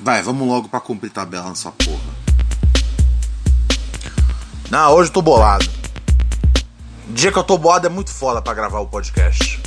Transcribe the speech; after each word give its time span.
Vai, 0.00 0.22
vamos 0.22 0.46
logo 0.46 0.68
pra 0.68 0.80
cumprir 0.80 1.10
tabela 1.10 1.48
nessa 1.48 1.72
porra. 1.72 2.18
Não, 4.70 4.92
hoje 4.92 5.10
eu 5.10 5.14
tô 5.14 5.22
bolado. 5.22 5.68
Dia 7.08 7.32
que 7.32 7.38
eu 7.38 7.42
tô 7.42 7.58
bolado 7.58 7.86
é 7.86 7.90
muito 7.90 8.12
foda 8.12 8.40
pra 8.40 8.54
gravar 8.54 8.78
o 8.80 8.86
podcast. 8.86 9.60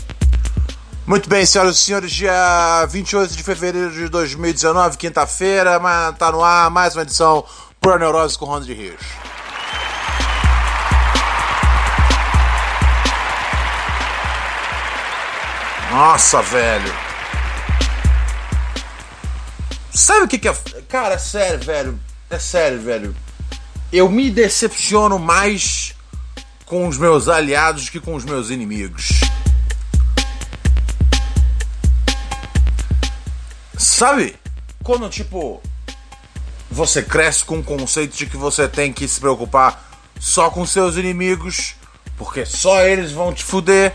Muito 1.05 1.27
bem, 1.27 1.45
senhoras 1.45 1.75
e 1.75 1.79
senhores, 1.79 2.11
dia 2.11 2.85
28 2.85 3.35
de 3.35 3.43
fevereiro 3.43 3.91
de 3.91 4.07
2019, 4.07 4.97
quinta-feira, 4.97 5.81
tá 6.17 6.31
no 6.31 6.43
ar 6.43 6.69
mais 6.69 6.95
uma 6.95 7.01
edição 7.01 7.43
Pro 7.81 7.97
Neurose 7.97 8.37
com 8.37 8.45
Ronda 8.45 8.65
de 8.65 8.73
Rios. 8.73 9.01
Nossa, 15.91 16.41
velho. 16.41 17.10
Sabe 19.93 20.23
o 20.23 20.27
que, 20.27 20.39
que 20.39 20.47
é. 20.47 20.53
Cara, 20.87 21.15
é 21.15 21.17
sério, 21.17 21.59
velho. 21.59 21.99
É 22.29 22.39
sério, 22.39 22.81
velho. 22.81 23.15
Eu 23.91 24.09
me 24.09 24.31
decepciono 24.31 25.19
mais 25.19 25.93
com 26.65 26.87
os 26.87 26.97
meus 26.97 27.27
aliados 27.27 27.89
que 27.89 27.99
com 27.99 28.15
os 28.15 28.23
meus 28.23 28.49
inimigos. 28.49 29.19
Sabe? 33.77 34.35
Quando, 34.81 35.09
tipo, 35.09 35.61
você 36.69 37.03
cresce 37.03 37.43
com 37.43 37.59
o 37.59 37.63
conceito 37.63 38.15
de 38.15 38.25
que 38.25 38.37
você 38.37 38.67
tem 38.67 38.93
que 38.93 39.05
se 39.07 39.19
preocupar 39.19 39.91
só 40.17 40.49
com 40.49 40.65
seus 40.65 40.95
inimigos, 40.95 41.75
porque 42.17 42.45
só 42.45 42.81
eles 42.81 43.11
vão 43.11 43.33
te 43.33 43.43
fuder. 43.43 43.93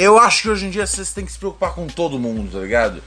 Eu 0.00 0.18
acho 0.18 0.40
que 0.40 0.48
hoje 0.48 0.64
em 0.64 0.70
dia 0.70 0.86
vocês 0.86 1.12
têm 1.12 1.26
que 1.26 1.32
se 1.32 1.38
preocupar 1.38 1.74
com 1.74 1.86
todo 1.86 2.18
mundo, 2.18 2.50
tá 2.50 2.58
ligado? 2.60 3.02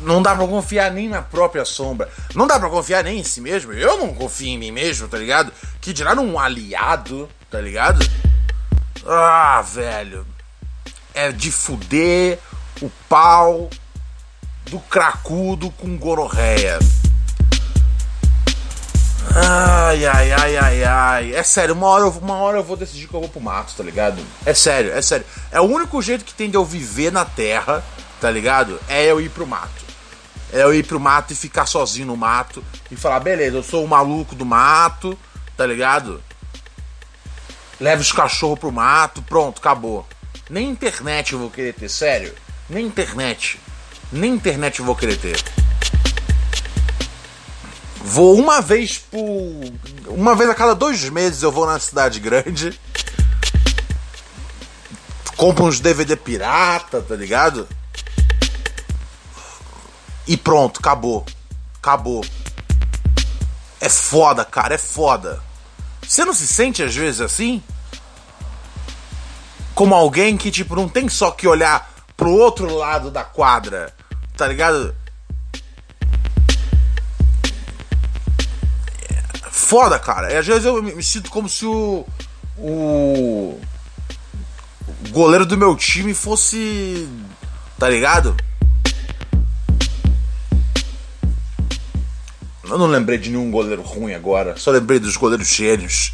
Não 0.00 0.22
dá 0.22 0.32
pra 0.36 0.46
confiar 0.46 0.92
nem 0.92 1.08
na 1.08 1.22
própria 1.22 1.64
sombra. 1.64 2.08
Não 2.36 2.46
dá 2.46 2.56
pra 2.56 2.70
confiar 2.70 3.02
nem 3.02 3.18
em 3.18 3.24
si 3.24 3.40
mesmo. 3.40 3.72
Eu 3.72 3.98
não 3.98 4.14
confio 4.14 4.46
em 4.46 4.58
mim 4.58 4.70
mesmo, 4.70 5.08
tá 5.08 5.18
ligado? 5.18 5.52
Que 5.80 5.92
dirá 5.92 6.14
num 6.14 6.38
aliado, 6.38 7.28
tá 7.50 7.60
ligado? 7.60 8.08
Ah, 9.04 9.60
velho. 9.60 10.24
É 11.12 11.32
de 11.32 11.50
fuder 11.50 12.38
o 12.80 12.88
pau 13.08 13.68
do 14.70 14.78
cracudo 14.78 15.72
com 15.72 15.96
gororreia. 15.96 16.78
Ai, 19.34 20.06
ai, 20.06 20.32
ai, 20.32 20.56
ai, 20.56 20.84
ai. 20.84 21.34
É 21.34 21.42
sério, 21.42 21.74
uma 21.74 21.86
hora, 21.88 22.04
eu, 22.04 22.10
uma 22.10 22.36
hora 22.36 22.58
eu 22.58 22.64
vou 22.64 22.76
decidir 22.76 23.06
que 23.08 23.14
eu 23.14 23.20
vou 23.20 23.28
pro 23.28 23.40
mato, 23.40 23.74
tá 23.76 23.82
ligado? 23.82 24.22
É 24.44 24.54
sério, 24.54 24.92
é 24.92 25.02
sério. 25.02 25.26
É 25.50 25.60
o 25.60 25.64
único 25.64 26.00
jeito 26.00 26.24
que 26.24 26.34
tem 26.34 26.48
de 26.48 26.56
eu 26.56 26.64
viver 26.64 27.12
na 27.12 27.24
terra, 27.24 27.84
tá 28.20 28.30
ligado? 28.30 28.80
É 28.88 29.04
eu 29.04 29.20
ir 29.20 29.30
pro 29.30 29.46
mato. 29.46 29.84
É 30.52 30.62
eu 30.62 30.72
ir 30.72 30.84
pro 30.84 31.00
mato 31.00 31.32
e 31.32 31.36
ficar 31.36 31.66
sozinho 31.66 32.06
no 32.06 32.16
mato 32.16 32.62
e 32.90 32.96
falar, 32.96 33.20
beleza, 33.20 33.56
eu 33.56 33.62
sou 33.62 33.84
o 33.84 33.88
maluco 33.88 34.34
do 34.34 34.46
mato, 34.46 35.18
tá 35.56 35.66
ligado? 35.66 36.22
Leva 37.80 38.00
os 38.00 38.12
cachorros 38.12 38.58
pro 38.58 38.72
mato, 38.72 39.20
pronto, 39.22 39.58
acabou. 39.58 40.06
Nem 40.48 40.70
internet 40.70 41.32
eu 41.32 41.38
vou 41.38 41.50
querer 41.50 41.74
ter, 41.74 41.90
sério. 41.90 42.32
Nem 42.70 42.86
internet. 42.86 43.60
Nem 44.12 44.34
internet 44.34 44.78
eu 44.78 44.86
vou 44.86 44.94
querer 44.94 45.16
ter. 45.16 45.65
Vou 48.08 48.38
uma 48.38 48.60
vez 48.60 48.98
por. 48.98 49.20
Uma 50.06 50.36
vez 50.36 50.48
a 50.48 50.54
cada 50.54 50.76
dois 50.76 51.08
meses 51.08 51.42
eu 51.42 51.50
vou 51.50 51.66
na 51.66 51.80
cidade 51.80 52.20
grande. 52.20 52.78
Compro 55.36 55.64
uns 55.64 55.80
DVD 55.80 56.14
pirata, 56.14 57.02
tá 57.02 57.16
ligado? 57.16 57.68
E 60.24 60.36
pronto, 60.36 60.78
acabou. 60.78 61.26
Acabou. 61.78 62.24
É 63.80 63.88
foda, 63.88 64.44
cara, 64.44 64.76
é 64.76 64.78
foda. 64.78 65.42
Você 66.06 66.24
não 66.24 66.32
se 66.32 66.46
sente 66.46 66.84
às 66.84 66.94
vezes 66.94 67.20
assim? 67.20 67.60
Como 69.74 69.96
alguém 69.96 70.36
que, 70.36 70.52
tipo, 70.52 70.76
não 70.76 70.88
tem 70.88 71.08
só 71.08 71.32
que 71.32 71.48
olhar 71.48 71.92
pro 72.16 72.30
outro 72.30 72.72
lado 72.72 73.10
da 73.10 73.24
quadra, 73.24 73.92
tá 74.36 74.46
ligado? 74.46 74.94
Foda, 79.66 79.98
cara. 79.98 80.32
E 80.32 80.36
às 80.36 80.46
vezes 80.46 80.64
eu 80.64 80.82
me 80.82 81.02
sinto 81.02 81.30
como 81.30 81.48
se 81.48 81.66
o. 81.66 82.06
O. 82.56 83.60
goleiro 85.10 85.44
do 85.44 85.58
meu 85.58 85.74
time 85.76 86.14
fosse. 86.14 87.08
Tá 87.78 87.88
ligado? 87.88 88.36
Eu 92.64 92.78
não 92.78 92.86
lembrei 92.86 93.18
de 93.18 93.30
nenhum 93.30 93.50
goleiro 93.50 93.82
ruim 93.82 94.14
agora, 94.14 94.56
só 94.56 94.70
lembrei 94.70 94.98
dos 94.98 95.16
goleiros 95.16 95.46
gênios. 95.46 96.12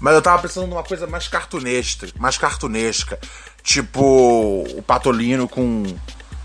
Mas 0.00 0.14
eu 0.14 0.22
tava 0.22 0.42
pensando 0.42 0.66
numa 0.66 0.82
coisa 0.82 1.06
mais 1.06 1.28
cartunesca, 1.28 2.08
mais 2.18 2.36
cartunesca. 2.36 3.18
Tipo 3.62 4.64
o 4.76 4.82
Patolino 4.82 5.48
com 5.48 5.84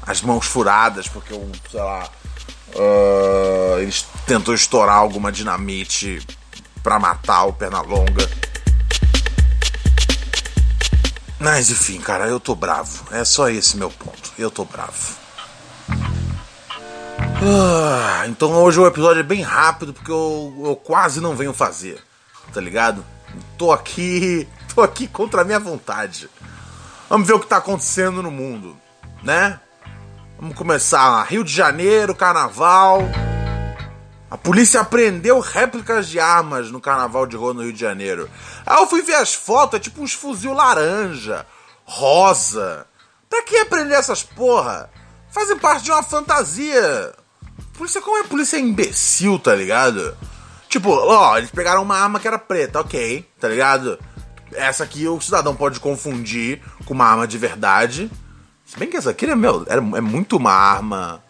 as 0.06 0.22
mãos 0.22 0.46
furadas, 0.46 1.08
porque 1.08 1.34
o, 1.34 1.52
sei 1.72 1.80
lá, 1.80 2.08
Uh, 2.78 3.80
eles 3.80 4.06
tentou 4.28 4.54
estourar 4.54 4.98
alguma 4.98 5.32
dinamite 5.32 6.22
para 6.84 7.00
matar 7.00 7.46
o 7.46 7.54
Pernalonga. 7.54 8.30
Mas 11.40 11.70
enfim, 11.70 12.00
cara, 12.00 12.28
eu 12.28 12.40
tô 12.40 12.56
bravo. 12.56 13.06
É 13.12 13.26
só 13.26 13.50
esse 13.50 13.78
meu 13.78 13.90
ponto. 13.90 14.32
Eu 14.38 14.52
tô 14.52 14.64
bravo. 14.64 15.16
Uh, 17.40 18.28
então 18.28 18.52
hoje 18.54 18.80
o 18.80 18.88
episódio 18.88 19.20
é 19.20 19.24
bem 19.24 19.42
rápido 19.42 19.94
porque 19.94 20.12
eu, 20.12 20.54
eu 20.66 20.76
quase 20.76 21.20
não 21.20 21.36
venho 21.36 21.54
fazer. 21.54 22.00
Tá 22.54 22.62
ligado? 22.62 23.04
Tô 23.58 23.72
aqui. 23.72 24.48
Tô 24.74 24.82
aqui 24.82 25.08
contra 25.08 25.42
a 25.42 25.46
minha 25.46 25.60
vontade. 25.60 26.30
Vamos 27.10 27.28
ver 27.28 27.34
o 27.34 27.40
que 27.40 27.48
tá 27.48 27.58
acontecendo 27.58 28.22
no 28.22 28.30
mundo, 28.30 28.78
né? 29.24 29.60
Vamos 30.40 30.56
começar. 30.56 31.24
Rio 31.24 31.44
de 31.44 31.52
Janeiro, 31.52 32.14
carnaval. 32.14 33.02
A 34.30 34.38
polícia 34.38 34.82
apreendeu 34.82 35.40
réplicas 35.40 36.08
de 36.08 36.20
armas 36.20 36.70
no 36.70 36.80
carnaval 36.80 37.26
de 37.26 37.36
rua 37.36 37.56
no 37.56 37.64
Rio 37.64 37.74
de 37.74 37.80
Janeiro. 37.80 38.30
Aí 38.64 38.78
eu 38.78 38.86
fui 38.86 39.02
ver 39.02 39.16
as 39.16 39.34
fotos, 39.34 39.80
é 39.80 39.82
tipo 39.82 40.00
uns 40.00 40.14
fuzil 40.14 40.54
laranja, 40.54 41.44
rosa. 41.86 42.86
Pra 43.28 43.42
que 43.42 43.58
aprender 43.58 43.96
essas 43.96 44.22
porra? 44.22 44.92
Fazem 45.32 45.58
parte 45.58 45.86
de 45.86 45.92
uma 45.92 46.04
fantasia. 46.04 47.16
Polícia, 47.76 48.00
como 48.00 48.18
é 48.18 48.24
polícia 48.24 48.60
imbecil, 48.60 49.40
tá 49.40 49.56
ligado? 49.56 50.16
Tipo, 50.70 50.92
ó, 50.92 51.36
eles 51.38 51.50
pegaram 51.50 51.82
uma 51.82 51.98
arma 51.98 52.20
que 52.20 52.28
era 52.28 52.38
preta, 52.38 52.80
ok, 52.80 53.28
tá 53.40 53.48
ligado? 53.48 53.98
Essa 54.54 54.84
aqui 54.84 55.08
o 55.08 55.20
cidadão 55.20 55.56
pode 55.56 55.80
confundir 55.80 56.62
com 56.86 56.94
uma 56.94 57.06
arma 57.06 57.28
de 57.28 57.40
verdade. 57.40 58.12
Se 58.68 58.78
bem 58.78 58.90
que 58.90 58.98
essa 58.98 59.12
aqui 59.12 59.26
é, 59.26 59.34
meu, 59.34 59.66
é, 59.70 60.02
muito 60.02 60.36
uma 60.36 60.52
arma 60.52 61.24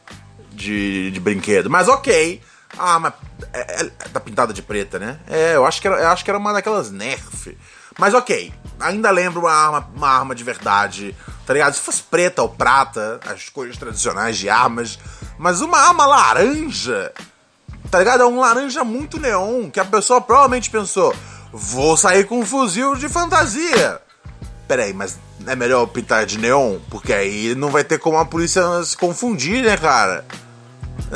de, 0.52 1.12
de 1.12 1.20
brinquedo. 1.20 1.70
Mas 1.70 1.88
ok. 1.88 2.42
A 2.76 2.94
arma 2.96 3.14
é, 3.54 3.82
é, 3.82 3.84
tá 4.12 4.20
pintada 4.20 4.52
de 4.52 4.64
preta, 4.64 4.98
né? 4.98 5.20
É, 5.28 5.56
eu 5.56 5.64
acho 5.64 5.80
que 5.80 5.88
era, 5.88 5.98
eu 6.02 6.08
acho 6.10 6.26
que 6.26 6.32
era 6.32 6.40
uma 6.40 6.52
daquelas 6.52 6.90
Nerf. 6.90 7.56
Mas 7.98 8.16
ok. 8.16 8.52
Ainda 8.80 9.12
lembro 9.12 9.42
uma 9.42 9.52
arma, 9.52 9.90
uma 9.96 10.10
arma 10.10 10.34
de 10.34 10.44
verdade. 10.44 11.16
Tá 11.46 11.54
ligado? 11.54 11.76
Se 11.76 11.82
fosse 11.82 12.02
preta 12.02 12.42
ou 12.42 12.50
prata, 12.50 13.20
as 13.24 13.50
cores 13.50 13.78
tradicionais 13.78 14.36
de 14.36 14.50
armas. 14.50 14.98
Mas 15.38 15.62
uma 15.62 15.78
arma 15.78 16.08
laranja. 16.08 17.14
Tá 17.92 18.00
ligado? 18.00 18.24
É 18.24 18.26
um 18.26 18.40
laranja 18.40 18.84
muito 18.84 19.20
neon. 19.20 19.70
Que 19.70 19.80
a 19.80 19.86
pessoa 19.86 20.20
provavelmente 20.20 20.72
pensou: 20.72 21.16
vou 21.54 21.96
sair 21.96 22.26
com 22.26 22.40
um 22.40 22.46
fuzil 22.46 22.96
de 22.96 23.08
fantasia. 23.08 24.02
Peraí, 24.68 24.94
mas 24.94 25.18
é 25.46 25.56
melhor 25.56 25.86
pintar 25.88 26.26
de 26.26 26.38
neon? 26.38 26.78
Porque 26.90 27.14
aí 27.14 27.56
não 27.56 27.70
vai 27.70 27.84
ter 27.84 28.00
como 28.00 28.18
a 28.18 28.26
polícia 28.26 28.62
se 28.84 28.98
confundir, 28.98 29.64
né, 29.64 29.78
cara? 29.78 30.26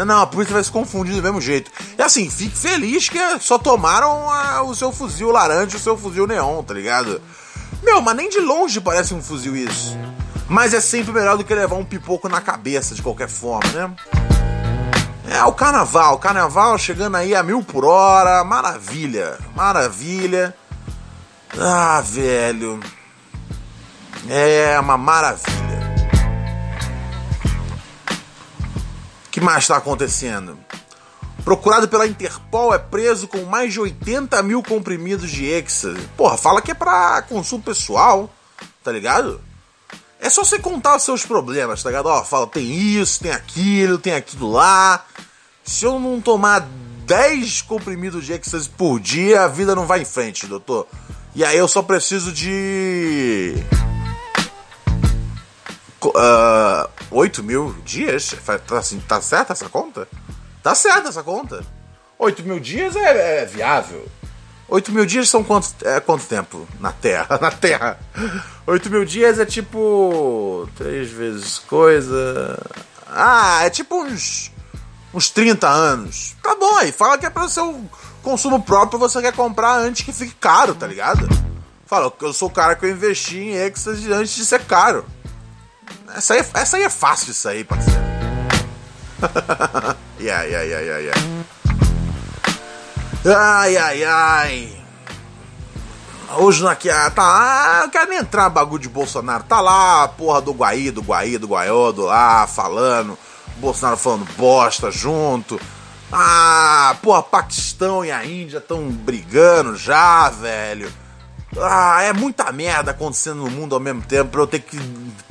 Não, 0.06 0.22
a 0.22 0.28
polícia 0.28 0.54
vai 0.54 0.64
se 0.64 0.72
confundir 0.72 1.16
do 1.16 1.22
mesmo 1.22 1.42
jeito. 1.42 1.70
E 1.98 2.02
assim, 2.02 2.30
fique 2.30 2.58
feliz 2.58 3.10
que 3.10 3.20
só 3.40 3.58
tomaram 3.58 4.30
a, 4.30 4.64
o 4.64 4.74
seu 4.74 4.92
fuzil 4.92 5.32
laranja 5.32 5.76
e 5.76 5.80
o 5.80 5.82
seu 5.82 5.98
fuzil 5.98 6.26
neon, 6.26 6.64
tá 6.64 6.74
ligado? 6.74 7.22
Meu, 7.84 8.02
mas 8.02 8.16
nem 8.16 8.30
de 8.30 8.40
longe 8.40 8.80
parece 8.80 9.14
um 9.14 9.22
fuzil 9.22 9.56
isso. 9.56 9.98
Mas 10.48 10.74
é 10.74 10.80
sempre 10.80 11.12
melhor 11.12 11.38
do 11.38 11.44
que 11.44 11.54
levar 11.54 11.76
um 11.76 11.84
pipoco 11.84 12.30
na 12.30 12.40
cabeça, 12.40 12.96
de 12.96 13.02
qualquer 13.02 13.28
forma, 13.28 13.70
né? 13.72 13.94
É 15.30 15.44
o 15.44 15.54
carnaval, 15.54 16.20
carnaval 16.20 16.78
chegando 16.78 17.16
aí 17.16 17.34
a 17.34 17.42
mil 17.42 17.64
por 17.64 17.86
hora, 17.86 18.44
maravilha, 18.44 19.38
maravilha. 19.56 20.54
Ah, 21.58 22.02
velho. 22.06 22.80
É 24.30 24.80
uma 24.80 24.98
maravilha. 24.98 25.72
O 29.26 29.30
que 29.32 29.42
mais 29.42 29.64
está 29.64 29.78
acontecendo? 29.78 30.58
Procurado 31.44 31.88
pela 31.88 32.06
Interpol, 32.06 32.74
é 32.74 32.78
preso 32.78 33.28
com 33.28 33.44
mais 33.46 33.74
de 33.74 33.80
80 33.80 34.44
mil 34.44 34.62
comprimidos 34.62 35.32
de 35.32 35.46
êxtase. 35.46 36.00
Porra, 36.16 36.38
fala 36.38 36.62
que 36.62 36.72
é 36.72 36.76
pra 36.76 37.22
consumo 37.24 37.64
pessoal, 37.64 38.30
tá 38.84 38.92
ligado? 38.92 39.42
É 40.20 40.30
só 40.30 40.44
você 40.44 40.60
contar 40.60 40.98
os 40.98 41.04
seus 41.04 41.26
problemas, 41.26 41.82
tá 41.82 41.90
ligado? 41.90 42.06
Ó, 42.06 42.24
fala, 42.24 42.46
tem 42.46 42.72
isso, 42.72 43.22
tem 43.22 43.32
aquilo, 43.32 43.98
tem 43.98 44.14
aquilo 44.14 44.52
lá. 44.52 45.04
Se 45.64 45.86
eu 45.86 46.00
não 46.00 46.22
tomar 46.22 46.68
10 47.06 47.64
comprimidos 47.64 48.26
de 48.26 48.34
êxtase 48.34 48.70
por 48.70 49.00
dia, 49.00 49.44
a 49.44 49.48
vida 49.48 49.74
não 49.74 49.88
vai 49.88 50.02
em 50.02 50.06
frente, 50.06 50.46
doutor. 50.46 50.88
E 51.34 51.44
aí 51.44 51.58
eu 51.58 51.68
só 51.68 51.82
preciso 51.82 52.32
de. 52.32 53.56
Uh, 56.04 56.90
8 57.12 57.44
mil 57.44 57.76
dias? 57.86 58.36
Tá, 58.68 58.78
assim, 58.78 59.00
tá 59.00 59.22
certa 59.22 59.54
essa 59.54 59.70
conta? 59.70 60.08
Tá 60.64 60.74
certa 60.74 61.10
essa 61.10 61.22
conta. 61.22 61.64
8 62.18 62.44
mil 62.44 62.60
dias 62.60 62.96
é, 62.96 63.42
é 63.42 63.46
viável. 63.46 64.08
8 64.68 64.92
mil 64.92 65.06
dias 65.06 65.30
são 65.30 65.44
quanto, 65.44 65.68
é, 65.84 66.00
quanto 66.00 66.26
tempo 66.26 66.68
na 66.80 66.92
Terra? 66.92 67.38
Na 67.42 67.52
Terra. 67.52 68.00
8 68.66 68.90
mil 68.90 69.04
dias 69.04 69.38
é 69.38 69.46
tipo. 69.46 70.68
3 70.78 71.12
vezes 71.12 71.60
coisa. 71.60 72.58
Ah, 73.08 73.66
é 73.66 73.70
tipo 73.70 74.02
uns. 74.02 74.52
Uns 75.14 75.30
30 75.30 75.68
anos. 75.68 76.36
Tá 76.42 76.56
bom 76.56 76.78
aí. 76.78 76.92
Fala 76.92 77.18
que 77.18 77.26
é 77.26 77.30
pra 77.30 77.50
seu 77.50 77.84
consumo 78.24 78.62
próprio 78.62 78.98
você 78.98 79.22
quer 79.22 79.34
comprar 79.34 79.78
antes 79.78 80.06
que 80.06 80.14
fique 80.14 80.36
caro, 80.36 80.74
tá 80.74 80.88
ligado? 80.88 81.28
Fala, 81.86 82.14
eu 82.22 82.32
sou 82.32 82.48
o 82.48 82.52
cara 82.52 82.74
que 82.76 82.86
eu 82.86 82.92
investi 82.92 83.38
em 83.38 83.56
Ecstasy 83.56 84.14
antes 84.14 84.34
de 84.34 84.46
ser 84.46 84.64
caro. 84.64 85.06
Essa 86.16 86.34
aí, 86.34 86.40
é, 86.40 86.46
essa 86.54 86.78
aí 86.78 86.84
é 86.84 86.90
fácil, 86.90 87.32
isso 87.32 87.48
aí, 87.48 87.64
parceiro. 87.64 88.02
yeah, 90.20 90.44
yeah, 90.44 90.64
yeah, 90.64 90.82
yeah, 90.82 91.00
yeah. 91.00 91.22
Ai, 93.26 93.78
ai, 93.78 94.04
ai. 94.04 94.82
Hoje 96.38 96.66
aqui, 96.68 96.90
ah, 96.90 97.10
tá. 97.10 97.24
Ah, 97.24 97.82
eu 97.84 97.90
quero 97.90 98.10
nem 98.10 98.20
entrar 98.20 98.50
bagulho 98.50 98.82
de 98.82 98.90
Bolsonaro. 98.90 99.44
Tá 99.44 99.62
lá 99.62 100.08
porra 100.08 100.42
do 100.42 100.54
Guaí, 100.54 100.90
do 100.90 101.02
Guaí, 101.02 101.38
do 101.38 101.48
Guaiodo 101.48 102.06
lá 102.06 102.48
falando. 102.48 103.18
Bolsonaro 103.58 103.98
falando 103.98 104.26
bosta 104.38 104.90
junto. 104.90 105.60
Ah, 106.12 106.96
porra, 107.02 107.22
Paquistão 107.22 108.04
e 108.04 108.12
a 108.12 108.26
Índia 108.26 108.58
estão 108.58 108.90
brigando 108.90 109.76
já, 109.76 110.30
velho. 110.30 110.92
Ah, 111.60 112.02
é 112.04 112.14
muita 112.14 112.52
merda 112.52 112.92
acontecendo 112.92 113.44
no 113.44 113.52
mundo 113.52 113.76
ao 113.76 113.82
mesmo 113.82 114.02
tempo 114.02 114.32
pra 114.32 114.42
eu 114.42 114.48
ter 114.48 114.60
que 114.60 114.78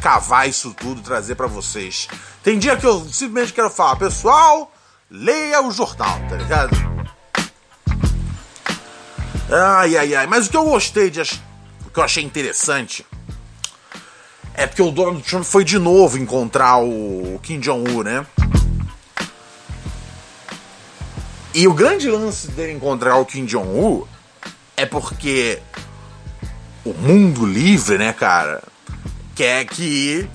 cavar 0.03 0.49
isso 0.49 0.75
tudo 0.75 1.01
trazer 1.01 1.35
para 1.35 1.47
vocês. 1.47 2.09
Tem 2.43 2.59
dia 2.59 2.77
que 2.77 2.87
eu 2.87 3.01
simplesmente 3.07 3.55
quero 3.55 3.71
falar, 3.71 3.97
pessoal, 3.97 4.71
leia 5.11 5.63
o 5.63 5.71
jornal, 5.71 6.21
tá 6.29 6.37
ligado? 6.37 6.77
Ai, 9.51 9.97
ai, 9.97 10.15
ai. 10.15 10.27
Mas 10.27 10.47
o 10.47 10.51
que 10.51 10.57
eu 10.57 10.65
gostei 10.65 11.11
de. 11.11 11.21
O 11.23 11.91
que 11.93 11.99
eu 11.99 12.05
achei 12.05 12.23
interessante. 12.23 13.05
É 14.55 14.67
porque 14.67 14.83
o 14.83 14.91
Donald 14.91 15.23
Trump 15.23 15.45
foi 15.45 15.65
de 15.65 15.79
novo 15.79 16.19
encontrar 16.19 16.79
o 16.79 17.41
Kim 17.43 17.59
Jong-un, 17.59 18.03
né? 18.03 18.27
E 21.55 21.67
o 21.67 21.73
grande 21.73 22.09
lance 22.09 22.49
dele 22.49 22.73
encontrar 22.73 23.17
o 23.17 23.25
Kim 23.25 23.45
Jong-un 23.45 24.05
é 24.77 24.87
porque 24.87 25.61
o 26.85 26.93
mundo 26.95 27.45
livre, 27.45 27.99
né, 27.99 28.13
cara, 28.13 28.63
quer 29.35 29.65
que 29.67 30.29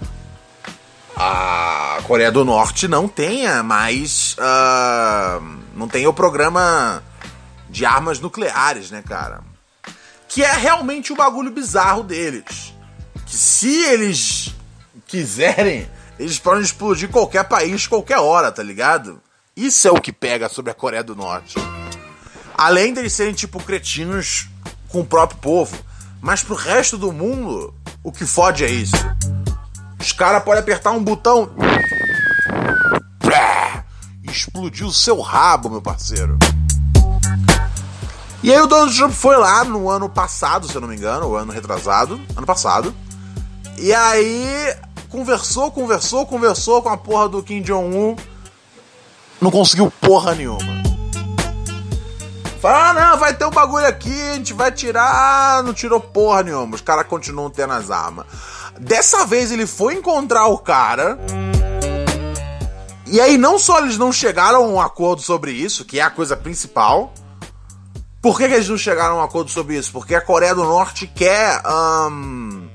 a 1.16 2.00
Coreia 2.04 2.32
do 2.32 2.44
Norte 2.44 2.88
não 2.88 3.08
tenha 3.08 3.64
mais. 3.64 4.36
Uh, 4.38 5.58
não 5.76 5.88
tenha 5.88 6.10
o 6.10 6.14
programa 6.14 7.02
de 7.70 7.86
armas 7.86 8.20
nucleares, 8.20 8.92
né, 8.92 9.02
cara? 9.02 9.42
Que 10.28 10.44
é 10.44 10.52
realmente 10.54 11.14
o 11.14 11.16
bagulho 11.16 11.52
bizarro 11.52 12.04
deles. 12.04 12.74
Que 13.26 13.36
se 13.36 13.84
eles 13.86 14.54
quiserem, 15.08 15.90
eles 16.20 16.38
podem 16.38 16.64
explodir 16.64 17.10
qualquer 17.10 17.46
país, 17.46 17.88
qualquer 17.88 18.18
hora, 18.18 18.52
tá 18.52 18.62
ligado? 18.62 19.22
Isso 19.56 19.88
é 19.88 19.92
o 19.92 20.02
que 20.02 20.12
pega 20.12 20.50
sobre 20.50 20.72
a 20.72 20.76
Coreia 20.76 21.04
do 21.04 21.16
Norte. 21.16 21.56
Além 22.58 22.94
deles 22.94 23.14
serem 23.14 23.34
tipo 23.34 23.62
cretinos 23.64 24.50
com 24.90 25.00
o 25.02 25.06
próprio 25.06 25.40
povo. 25.40 25.85
Mas 26.26 26.42
pro 26.42 26.56
resto 26.56 26.98
do 26.98 27.12
mundo, 27.12 27.72
o 28.04 28.12
que 28.12 28.26
fode 28.26 28.66
é 28.66 28.68
isso. 28.68 28.96
Os 30.00 30.12
caras 30.12 30.44
podem 30.44 30.60
apertar 30.60 30.90
um 30.90 31.04
botão. 31.04 31.52
E 34.24 34.32
explodir 34.32 34.88
o 34.88 34.92
seu 34.92 35.22
rabo, 35.22 35.70
meu 35.70 35.84
parceiro. 35.84 36.40
E 38.42 38.52
aí 38.52 38.60
o 38.60 38.66
Donald 38.66 38.98
Trump 38.98 39.12
foi 39.12 39.38
lá 39.38 39.64
no 39.64 39.88
ano 39.88 40.10
passado, 40.10 40.68
se 40.68 40.74
eu 40.74 40.82
não 40.82 40.88
me 40.88 40.96
engano, 40.96 41.28
o 41.28 41.36
ano 41.36 41.52
retrasado, 41.52 42.20
ano 42.36 42.48
passado. 42.48 42.92
E 43.78 43.94
aí 43.94 44.76
conversou, 45.10 45.70
conversou, 45.70 46.26
conversou 46.26 46.82
com 46.82 46.90
a 46.90 46.98
porra 46.98 47.30
do 47.30 47.44
Kim 47.44 47.62
Jong-un. 47.62 48.16
Não 49.40 49.52
conseguiu 49.52 49.94
porra 50.02 50.34
nenhuma. 50.34 50.85
Fala, 52.66 52.90
ah, 52.90 52.94
não, 52.94 53.20
vai 53.20 53.32
ter 53.32 53.46
um 53.46 53.52
bagulho 53.52 53.86
aqui, 53.86 54.22
a 54.32 54.34
gente 54.34 54.52
vai 54.52 54.72
tirar. 54.72 55.62
Não 55.62 55.72
tirou 55.72 56.00
porra 56.00 56.42
nenhuma. 56.42 56.74
Os 56.74 56.82
caras 56.82 57.06
continuam 57.06 57.48
tendo 57.48 57.74
as 57.74 57.92
armas. 57.92 58.26
Dessa 58.80 59.24
vez 59.24 59.52
ele 59.52 59.68
foi 59.68 59.94
encontrar 59.94 60.48
o 60.48 60.58
cara. 60.58 61.20
E 63.06 63.22
aí, 63.22 63.38
não 63.38 63.60
só 63.60 63.78
eles 63.78 64.00
não 64.00 64.12
chegaram 64.12 64.64
a 64.64 64.68
um 64.68 64.82
acordo 64.82 65.22
sobre 65.22 65.52
isso, 65.52 65.86
que 65.86 66.00
é 66.00 66.02
a 66.02 66.10
coisa 66.10 66.36
principal 66.36 67.14
por 68.20 68.40
que, 68.40 68.48
que, 68.48 68.56
eles 68.56 68.68
não 68.68 68.78
chegaram 68.80 69.20
a 69.20 69.22
um 69.22 69.24
acordo 69.24 69.52
sobre 69.52 69.78
isso? 69.78 69.92
Porque 69.92 70.16
a 70.16 70.20
Coreia 70.20 70.56
do 70.56 70.64
Norte 70.64 71.06
quer. 71.06 71.62
Um, 71.64 72.68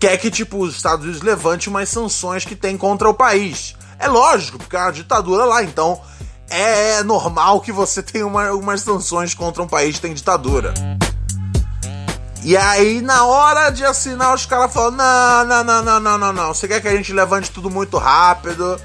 quer 0.00 0.18
que, 0.18 0.32
tipo, 0.32 0.58
os 0.58 0.74
Estados 0.74 1.04
Unidos 1.04 1.22
levante 1.22 1.68
umas 1.68 1.88
sanções 1.88 2.44
que 2.44 2.56
tem 2.56 2.76
contra 2.76 3.08
o 3.08 3.14
país. 3.14 3.76
É 4.00 4.08
lógico, 4.08 4.58
porque 4.58 4.74
é 4.74 4.80
uma 4.80 4.90
ditadura 4.90 5.44
lá, 5.44 5.62
então 5.62 6.00
é 6.54 7.02
normal 7.02 7.60
que 7.60 7.72
você 7.72 8.00
tenha 8.00 8.24
uma, 8.24 8.52
umas 8.52 8.80
sanções 8.80 9.34
contra 9.34 9.62
um 9.62 9.66
país 9.66 9.96
que 9.96 10.02
tem 10.02 10.14
ditadura. 10.14 10.72
E 12.44 12.56
aí, 12.56 13.00
na 13.00 13.24
hora 13.24 13.70
de 13.70 13.84
assinar, 13.84 14.34
os 14.34 14.46
caras 14.46 14.72
falam: 14.72 14.92
não, 14.92 15.44
não, 15.44 15.64
não, 15.64 15.82
não, 15.82 16.00
não, 16.00 16.18
não, 16.18 16.32
não. 16.32 16.54
Você 16.54 16.68
quer 16.68 16.80
que 16.80 16.86
a 16.86 16.94
gente 16.94 17.12
levante 17.12 17.50
tudo 17.50 17.68
muito 17.68 17.98
rápido. 17.98 18.80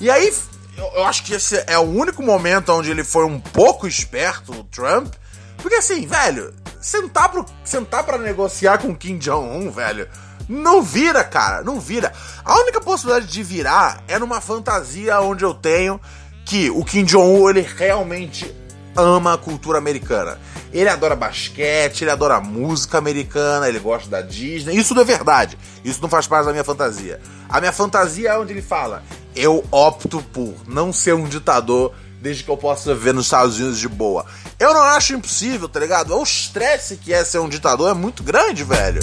E 0.00 0.10
aí, 0.10 0.34
eu, 0.76 0.84
eu 0.96 1.04
acho 1.04 1.22
que 1.22 1.34
esse 1.34 1.62
é 1.68 1.78
o 1.78 1.82
único 1.82 2.22
momento 2.22 2.72
onde 2.72 2.90
ele 2.90 3.04
foi 3.04 3.24
um 3.24 3.38
pouco 3.38 3.86
esperto, 3.86 4.52
o 4.52 4.64
Trump, 4.64 5.14
porque 5.58 5.76
assim, 5.76 6.06
velho, 6.06 6.52
sentar, 6.80 7.28
pro, 7.28 7.46
sentar 7.62 8.02
pra 8.02 8.18
negociar 8.18 8.78
com 8.78 8.96
Kim 8.96 9.18
Jong-un, 9.18 9.70
velho, 9.70 10.08
não 10.48 10.82
vira, 10.82 11.22
cara, 11.22 11.62
não 11.62 11.78
vira. 11.78 12.12
A 12.44 12.58
única 12.58 12.80
possibilidade 12.80 13.30
de 13.30 13.42
virar 13.42 14.02
é 14.08 14.18
numa 14.18 14.40
fantasia 14.40 15.20
onde 15.20 15.44
eu 15.44 15.54
tenho 15.54 16.00
que 16.44 16.70
o 16.70 16.84
Kim 16.84 17.04
Jong-un, 17.04 17.50
ele 17.50 17.62
realmente 17.62 18.52
ama 18.96 19.34
a 19.34 19.38
cultura 19.38 19.78
americana. 19.78 20.38
Ele 20.72 20.88
adora 20.88 21.14
basquete, 21.14 22.02
ele 22.02 22.10
adora 22.10 22.40
música 22.40 22.98
americana, 22.98 23.68
ele 23.68 23.78
gosta 23.78 24.08
da 24.08 24.22
Disney. 24.22 24.76
Isso 24.76 24.94
não 24.94 25.02
é 25.02 25.04
verdade. 25.04 25.58
Isso 25.84 26.00
não 26.00 26.08
faz 26.08 26.26
parte 26.26 26.46
da 26.46 26.52
minha 26.52 26.64
fantasia. 26.64 27.20
A 27.48 27.60
minha 27.60 27.72
fantasia 27.72 28.30
é 28.30 28.38
onde 28.38 28.52
ele 28.52 28.62
fala: 28.62 29.02
eu 29.36 29.64
opto 29.70 30.22
por 30.32 30.54
não 30.66 30.92
ser 30.92 31.14
um 31.14 31.26
ditador 31.26 31.92
desde 32.20 32.44
que 32.44 32.50
eu 32.50 32.56
possa 32.56 32.94
viver 32.94 33.12
nos 33.12 33.26
Estados 33.26 33.58
Unidos 33.58 33.78
de 33.78 33.88
boa. 33.88 34.24
Eu 34.58 34.72
não 34.72 34.82
acho 34.82 35.12
impossível, 35.12 35.68
tá 35.68 35.80
ligado? 35.80 36.16
O 36.16 36.22
estresse 36.22 36.96
que 36.96 37.12
é 37.12 37.24
ser 37.24 37.40
um 37.40 37.48
ditador 37.48 37.90
é 37.90 37.94
muito 37.94 38.22
grande, 38.22 38.62
velho. 38.62 39.00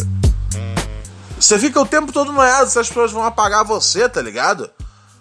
Você 1.39 1.60
fica 1.60 1.79
o 1.79 1.86
tempo 1.86 2.12
todo 2.12 2.31
noiado 2.31 2.69
se 2.69 2.79
as 2.79 2.88
pessoas 2.88 3.12
vão 3.12 3.24
apagar 3.24 3.63
você, 3.63 4.08
tá 4.10 4.22
ligado? 4.22 4.69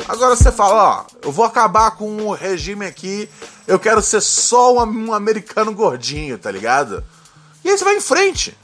Agora 0.09 0.35
você 0.35 0.51
fala, 0.51 0.75
ó, 0.75 1.05
eu 1.23 1.31
vou 1.31 1.45
acabar 1.45 1.91
com 1.91 2.29
o 2.29 2.33
regime 2.33 2.87
aqui, 2.87 3.29
eu 3.67 3.79
quero 3.79 4.01
ser 4.01 4.23
só 4.23 4.73
um, 4.83 5.13
americano 5.13 5.71
gordinho, 5.75 6.39
tá 6.39 6.51
ligado? 6.51 7.05
E 7.63 7.69
aí 7.69 7.77
você 7.77 7.85
vai 7.85 7.97
em 7.97 8.01
frente. 8.01 8.57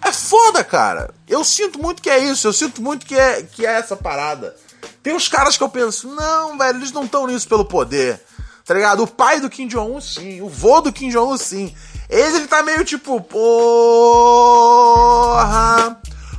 É 0.00 0.12
foda, 0.12 0.62
cara. 0.62 1.12
Eu 1.26 1.42
sinto 1.42 1.80
muito 1.80 2.00
que 2.00 2.08
é 2.08 2.18
isso, 2.20 2.46
eu 2.46 2.52
sinto 2.52 2.80
muito 2.80 3.04
que 3.04 3.16
é, 3.16 3.42
que 3.42 3.66
é 3.66 3.72
essa 3.72 3.96
parada. 3.96 4.54
Tem 5.02 5.12
uns 5.12 5.26
caras 5.26 5.56
que 5.56 5.62
eu 5.62 5.68
penso, 5.68 6.06
não, 6.08 6.56
velho, 6.56 6.78
eles 6.78 6.92
não 6.92 7.04
estão 7.04 7.26
nisso 7.26 7.48
pelo 7.48 7.64
poder. 7.64 8.22
Tá 8.64 8.74
ligado? 8.74 9.02
O 9.02 9.08
pai 9.08 9.40
do 9.40 9.50
Kim 9.50 9.66
Jong-un, 9.66 10.00
sim. 10.00 10.40
O 10.40 10.48
vô 10.48 10.80
do 10.80 10.92
Kim 10.92 11.10
Jong-un, 11.10 11.36
sim. 11.36 11.74
Ele, 12.08 12.36
ele 12.36 12.46
tá 12.46 12.62
meio 12.62 12.84
tipo, 12.84 13.20
porra. 13.20 13.50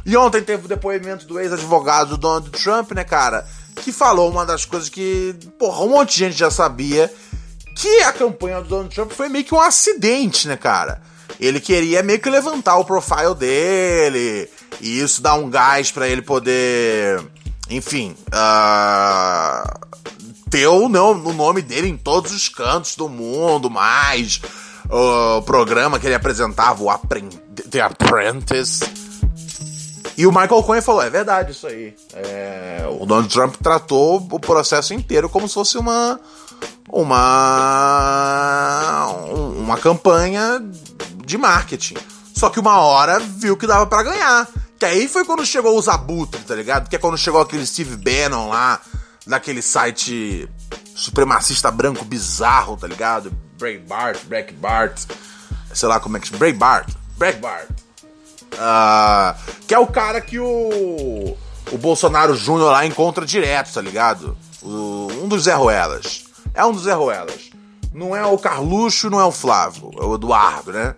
E 0.06 0.16
ontem 0.16 0.42
teve 0.42 0.66
o 0.66 0.70
depoimento 0.70 1.26
do 1.26 1.40
ex-advogado 1.40 2.12
do 2.12 2.18
Donald 2.18 2.50
Trump, 2.52 2.92
né, 2.94 3.04
cara? 3.04 3.46
Que 3.76 3.92
falou 3.92 4.32
uma 4.32 4.46
das 4.46 4.66
coisas 4.66 4.90
que, 4.90 5.36
porra, 5.60 5.84
um 5.84 5.90
monte 5.90 6.14
de 6.14 6.20
gente 6.20 6.38
já 6.38 6.50
sabia. 6.50 7.12
Que 7.76 8.02
a 8.04 8.14
campanha 8.14 8.62
do 8.62 8.70
Donald 8.70 8.94
Trump 8.94 9.12
foi 9.12 9.30
meio 9.30 9.44
que 9.44 9.54
um 9.54 9.60
acidente, 9.60 10.48
né, 10.48 10.56
cara? 10.56 11.02
Ele 11.40 11.60
queria 11.60 12.02
meio 12.02 12.20
que 12.20 12.30
levantar 12.30 12.78
o 12.78 12.86
profile 12.86 13.36
dele. 13.36 14.50
E 14.80 15.00
isso 15.00 15.22
dá 15.22 15.36
um 15.36 15.50
gás 15.50 15.92
para 15.92 16.08
ele 16.08 16.22
poder. 16.22 17.22
Enfim. 17.70 18.16
Uh, 18.28 19.86
ter 20.50 20.68
ou 20.68 20.88
não 20.88 21.12
o 21.12 21.34
nome 21.34 21.62
dele 21.62 21.90
em 21.90 21.98
todos 21.98 22.32
os 22.32 22.48
cantos 22.48 22.96
do 22.96 23.10
mundo, 23.10 23.70
mais 23.70 24.40
o 24.90 25.42
programa 25.42 26.00
que 26.00 26.08
ele 26.08 26.16
apresentava, 26.16 26.84
o 26.84 26.90
The 27.70 27.82
Apprentice. 27.82 29.05
E 30.18 30.26
o 30.26 30.32
Michael 30.32 30.64
Cohen 30.64 30.82
falou: 30.82 31.02
é 31.02 31.10
verdade 31.10 31.52
isso 31.52 31.68
aí. 31.68 31.96
É, 32.14 32.86
o 33.00 33.06
Donald 33.06 33.30
Trump 33.30 33.56
tratou 33.62 34.26
o 34.32 34.40
processo 34.40 34.94
inteiro 34.94 35.30
como 35.30 35.48
se 35.48 35.54
fosse 35.54 35.78
uma. 35.78 36.20
Uma. 36.90 38.28
Uma 39.58 39.78
campanha 39.78 40.64
de 41.26 41.38
marketing. 41.38 41.96
Só 42.34 42.50
que 42.50 42.60
uma 42.60 42.80
hora 42.80 43.20
viu 43.20 43.56
que 43.58 43.68
dava 43.68 43.86
para 43.88 44.04
ganhar. 44.04 44.48
Que 44.78 44.86
aí 44.86 45.08
foi 45.08 45.24
quando 45.24 45.46
chegou 45.46 45.78
os 45.78 45.88
abutres, 45.88 46.44
tá 46.44 46.54
ligado? 46.54 46.90
Que 46.90 46.98
é 46.98 47.00
quando 47.00 47.18
chegou 47.18 47.40
aquele 47.42 47.66
Steve 47.66 47.96
Bannon 47.96 48.50
lá, 48.50 48.82
daquele 49.26 49.62
site 49.62 50.50
supremacista 50.96 51.72
branco 51.72 52.04
bizarro, 52.06 52.78
tá 52.78 52.88
ligado? 52.88 53.32
Breitbart, 53.58 54.24
Breitbart, 54.26 55.02
sei 55.74 55.90
lá 55.90 56.00
como 56.00 56.18
é 56.18 56.20
que 56.20 56.28
chama. 56.28 56.40
Breitbart, 56.40 56.90
Breitbart. 57.18 57.85
Uh, 58.56 59.36
que 59.68 59.74
é 59.74 59.80
o 59.80 59.88
cara 59.88 60.22
que 60.22 60.40
o, 60.40 61.38
o 61.72 61.78
Bolsonaro 61.78 62.36
Júnior 62.36 62.72
lá 62.72 62.86
encontra 62.86 63.26
direto, 63.26 63.74
tá 63.74 63.82
ligado? 63.82 64.38
O, 64.62 65.08
um 65.24 65.28
dos 65.28 65.44
Zé 65.44 65.54
Ruelas. 65.54 66.26
É 66.54 66.66
um 66.66 66.72
dos 66.72 66.84
Zé 66.84 66.94
Ruelas. 66.94 67.52
Não 67.94 68.16
é 68.16 68.26
o 68.26 68.38
Carluxo, 68.38 69.10
não 69.10 69.20
é 69.20 69.26
o 69.26 69.32
Flávio, 69.32 69.92
é 70.00 70.04
o 70.04 70.16
Eduardo, 70.16 70.72
né? 70.74 70.96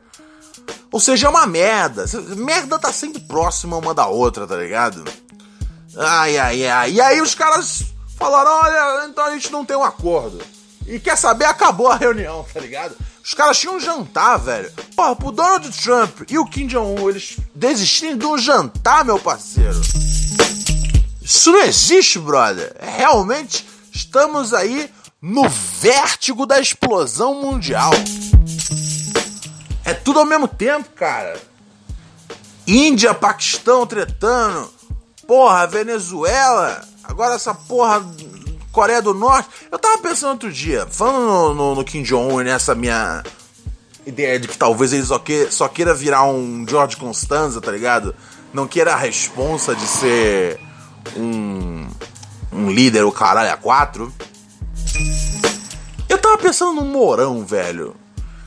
Ou 0.92 1.00
seja, 1.00 1.28
é 1.28 1.30
uma 1.30 1.46
merda. 1.46 2.06
Merda 2.36 2.80
tá 2.80 2.92
sempre 2.92 3.22
próxima 3.22 3.78
uma 3.78 3.94
da 3.94 4.08
outra, 4.08 4.48
tá 4.48 4.56
ligado? 4.56 5.04
Ai, 5.96 6.38
ai, 6.38 6.68
ai. 6.68 6.92
E 6.92 7.02
aí 7.02 7.22
os 7.22 7.36
caras 7.36 7.84
falaram: 8.18 8.52
olha, 8.52 9.08
então 9.08 9.26
a 9.26 9.32
gente 9.32 9.52
não 9.52 9.66
tem 9.66 9.76
um 9.76 9.84
acordo. 9.84 10.40
E 10.86 11.00
quer 11.00 11.18
saber? 11.18 11.46
Acabou 11.46 11.88
a 11.88 11.96
reunião, 11.96 12.46
tá 12.54 12.60
ligado? 12.60 12.96
Os 13.28 13.34
caras 13.34 13.60
tinham 13.60 13.76
um 13.76 13.80
jantar, 13.80 14.38
velho. 14.38 14.72
Porra, 14.96 15.14
pro 15.14 15.34
Donald 15.34 15.70
Trump 15.84 16.22
e 16.30 16.38
o 16.38 16.46
Kim 16.46 16.66
Jong-un, 16.66 17.10
eles 17.10 17.36
desistirem 17.54 18.18
de 18.18 18.26
um 18.26 18.38
jantar, 18.38 19.04
meu 19.04 19.20
parceiro. 19.20 19.82
Isso 21.22 21.52
não 21.52 21.60
existe, 21.60 22.20
brother. 22.20 22.74
Realmente 22.80 23.68
estamos 23.94 24.54
aí 24.54 24.90
no 25.22 25.44
vértigo 25.50 26.46
da 26.46 26.58
explosão 26.58 27.42
mundial. 27.42 27.92
É 29.84 29.94
tudo 29.94 30.20
ao 30.20 30.26
mesmo 30.26 30.48
tempo, 30.48 30.90
cara. 30.92 31.38
Índia, 32.66 33.14
Paquistão 33.14 33.86
tretando. 33.86 34.74
Porra, 35.28 35.68
Venezuela. 35.68 36.82
Agora 37.04 37.36
essa 37.36 37.54
porra 37.54 38.00
Coreia 38.78 39.02
do 39.02 39.12
Norte. 39.12 39.50
Eu 39.72 39.80
tava 39.80 39.98
pensando 39.98 40.34
outro 40.34 40.54
dia, 40.54 40.86
falando 40.86 41.26
no, 41.26 41.54
no, 41.56 41.76
no 41.78 41.84
Kim 41.84 42.04
Jong-un 42.04 42.44
nessa 42.44 42.76
minha 42.76 43.24
ideia 44.06 44.40
de 44.40 44.48
que 44.48 44.56
talvez 44.56 44.94
ele 44.94 45.04
só, 45.04 45.18
que, 45.18 45.50
só 45.50 45.68
queira 45.68 45.96
virar 45.96 46.26
um 46.26 46.64
George 46.70 46.96
Constanza, 46.96 47.60
tá 47.60 47.72
ligado? 47.72 48.14
Não 48.54 48.68
queira 48.68 48.94
a 48.94 48.96
responsa 48.96 49.74
de 49.74 49.82
ser 49.82 50.60
um, 51.16 51.88
um 52.54 52.70
líder, 52.70 53.04
o 53.04 53.12
caralho, 53.12 53.52
a 53.52 53.58
quatro. 53.58 54.14
Eu 56.08 56.20
tava 56.20 56.38
pensando 56.38 56.76
no 56.76 56.86
Morão, 56.86 57.44
velho. 57.44 57.96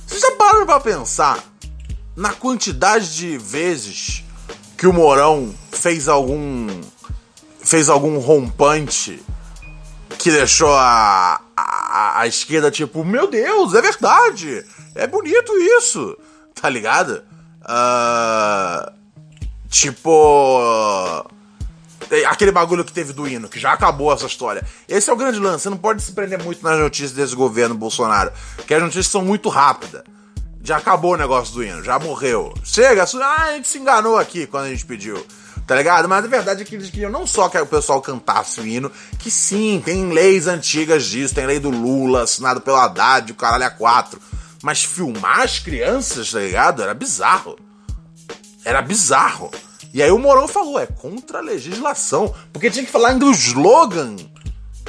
Vocês 0.06 0.20
já 0.20 0.30
pararam 0.36 0.64
pra 0.64 0.78
pensar 0.78 1.42
na 2.14 2.32
quantidade 2.32 3.16
de 3.16 3.36
vezes 3.36 4.22
que 4.78 4.86
o 4.86 4.92
Morão 4.92 5.52
fez 5.72 6.06
algum. 6.08 6.68
fez 7.64 7.88
algum 7.88 8.20
rompante 8.20 9.20
que 10.22 10.30
deixou 10.30 10.72
a, 10.72 11.40
a, 11.56 12.20
a, 12.20 12.26
esquerda 12.26 12.70
tipo, 12.70 13.04
meu 13.04 13.28
Deus, 13.28 13.74
é 13.74 13.82
verdade, 13.82 14.64
é 14.94 15.06
bonito 15.06 15.52
isso, 15.78 16.16
tá 16.54 16.68
ligado? 16.68 17.22
Uh, 17.62 18.92
tipo. 19.68 21.26
Aquele 22.28 22.50
bagulho 22.50 22.84
que 22.84 22.92
teve 22.92 23.12
do 23.12 23.28
hino, 23.28 23.48
que 23.48 23.60
já 23.60 23.72
acabou 23.72 24.12
essa 24.12 24.26
história. 24.26 24.66
Esse 24.88 25.08
é 25.10 25.12
o 25.12 25.16
grande 25.16 25.38
lance, 25.38 25.62
você 25.62 25.70
não 25.70 25.76
pode 25.76 26.02
se 26.02 26.10
prender 26.10 26.42
muito 26.42 26.60
nas 26.60 26.76
notícias 26.76 27.12
desse 27.12 27.36
governo 27.36 27.76
Bolsonaro, 27.76 28.32
que 28.66 28.74
as 28.74 28.82
notícias 28.82 29.06
são 29.06 29.22
muito 29.22 29.48
rápidas. 29.48 30.02
Já 30.62 30.78
acabou 30.78 31.12
o 31.12 31.16
negócio 31.16 31.54
do 31.54 31.62
hino, 31.62 31.84
já 31.84 32.00
morreu. 32.00 32.52
Chega, 32.64 33.04
ah, 33.04 33.42
a 33.44 33.52
gente 33.52 33.68
se 33.68 33.78
enganou 33.78 34.18
aqui 34.18 34.44
quando 34.46 34.64
a 34.64 34.70
gente 34.70 34.84
pediu 34.84 35.24
tá 35.70 35.76
ligado? 35.76 36.08
Mas 36.08 36.24
a 36.24 36.26
verdade 36.26 36.62
é 36.62 36.64
que 36.64 36.74
eles 36.74 36.90
queriam 36.90 37.12
não 37.12 37.24
só 37.24 37.48
que 37.48 37.56
o 37.56 37.64
pessoal 37.64 38.02
cantasse 38.02 38.60
o 38.60 38.66
hino, 38.66 38.90
que 39.20 39.30
sim, 39.30 39.80
tem 39.84 40.10
leis 40.10 40.48
antigas 40.48 41.04
disso, 41.04 41.32
tem 41.32 41.46
lei 41.46 41.60
do 41.60 41.70
Lula, 41.70 42.24
assinado 42.24 42.60
pelo 42.60 42.76
Haddad, 42.76 43.30
o 43.30 43.36
caralho 43.36 43.66
a 43.66 43.70
quatro. 43.70 44.20
Mas 44.64 44.82
filmar 44.82 45.42
as 45.42 45.60
crianças, 45.60 46.32
tá 46.32 46.40
ligado? 46.40 46.82
Era 46.82 46.92
bizarro. 46.92 47.56
Era 48.64 48.82
bizarro. 48.82 49.48
E 49.94 50.02
aí 50.02 50.10
o 50.10 50.18
Morão 50.18 50.48
falou, 50.48 50.76
é 50.76 50.86
contra 50.86 51.38
a 51.38 51.40
legislação. 51.40 52.34
Porque 52.52 52.68
tinha 52.68 52.84
que 52.84 52.90
falar 52.90 53.10
ainda 53.10 53.26
o 53.26 53.30
slogan 53.30 54.16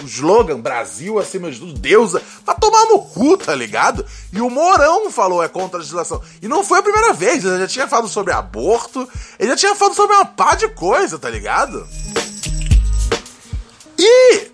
o 0.01 0.08
slogan 0.08 0.60
Brasil 0.60 1.20
acima 1.20 1.51
de 1.51 1.60
tudo, 1.60 1.74
Deus, 1.74 2.13
vai 2.46 2.55
tomar 2.60 2.86
no 2.86 3.00
cu, 3.00 3.38
tá 3.38 3.55
ligado? 3.55 4.05
E 4.31 4.41
o 4.41 4.50
Morão 4.50 5.10
falou 5.12 5.43
é 5.43 5.48
contra 5.48 5.77
a 5.77 5.79
legislação. 5.79 6.22
E 6.41 6.48
não 6.48 6.63
foi 6.63 6.79
a 6.79 6.84
primeira 6.84 7.13
vez, 7.13 7.43
ele 7.46 7.60
já 7.60 7.67
tinha 7.67 7.88
falado 7.88 8.08
sobre 8.08 8.34
aborto, 8.34 9.08
ele 9.39 9.50
já 9.50 9.55
tinha 9.55 9.75
falado 9.75 9.96
sobre 9.96 10.15
uma 10.15 10.25
pá 10.25 10.55
de 10.55 10.67
coisa, 10.70 11.17
tá 11.17 11.29
ligado? 11.29 11.88
E 13.98 14.51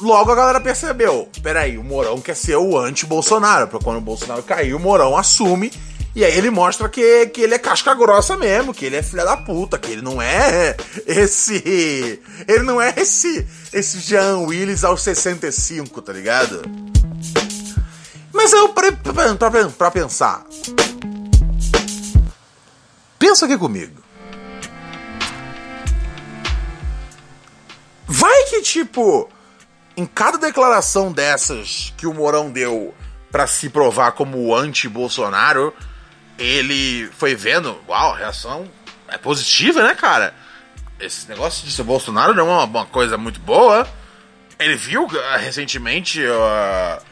logo 0.00 0.30
a 0.30 0.34
galera 0.34 0.60
percebeu, 0.60 1.28
peraí, 1.42 1.78
o 1.78 1.84
Morão 1.84 2.20
quer 2.20 2.36
ser 2.36 2.56
o 2.56 2.78
anti-Bolsonaro, 2.78 3.68
pra 3.68 3.78
quando 3.78 3.98
o 3.98 4.02
Bolsonaro 4.02 4.42
cair, 4.42 4.74
o 4.74 4.80
Morão 4.80 5.16
assume 5.16 5.72
e 6.14 6.24
aí 6.24 6.36
ele 6.38 6.48
mostra 6.48 6.88
que, 6.88 7.26
que 7.26 7.40
ele 7.40 7.54
é 7.54 7.58
casca 7.58 7.92
grossa 7.92 8.36
mesmo, 8.36 8.72
que 8.72 8.84
ele 8.84 8.94
é 8.94 9.02
filha 9.02 9.24
da 9.24 9.36
puta, 9.36 9.76
que 9.76 9.90
ele 9.90 10.02
não 10.02 10.22
é 10.22 10.76
esse. 11.06 12.22
Ele 12.46 12.62
não 12.62 12.80
é 12.80 12.94
esse. 12.96 13.44
Esse 13.72 13.98
Jean 13.98 14.38
Willis 14.38 14.84
aos 14.84 15.02
65, 15.02 16.00
tá 16.00 16.12
ligado? 16.12 16.62
Mas 18.32 18.52
eu 18.52 18.68
pra, 18.68 18.92
pra, 18.92 19.68
pra 19.70 19.90
pensar. 19.90 20.44
Pensa 23.18 23.46
aqui 23.46 23.58
comigo. 23.58 24.00
Vai 28.06 28.44
que, 28.44 28.62
tipo, 28.62 29.28
em 29.96 30.06
cada 30.06 30.38
declaração 30.38 31.10
dessas 31.10 31.92
que 31.96 32.06
o 32.06 32.14
Morão 32.14 32.50
deu 32.50 32.94
para 33.32 33.48
se 33.48 33.68
provar 33.68 34.12
como 34.12 34.54
anti-Bolsonaro, 34.54 35.74
ele 36.38 37.08
foi 37.16 37.34
vendo, 37.34 37.78
uau, 37.88 38.14
reação 38.14 38.68
é 39.08 39.18
positiva, 39.18 39.82
né, 39.82 39.94
cara? 39.94 40.34
Esse 40.98 41.28
negócio 41.28 41.66
de 41.66 41.72
ser 41.72 41.82
Bolsonaro 41.82 42.34
não 42.34 42.48
é 42.50 42.64
uma, 42.64 42.86
coisa 42.86 43.16
muito 43.16 43.40
boa. 43.40 43.86
Ele 44.58 44.76
viu 44.76 45.04
uh, 45.04 45.38
recentemente 45.38 46.20
uh, 46.24 47.02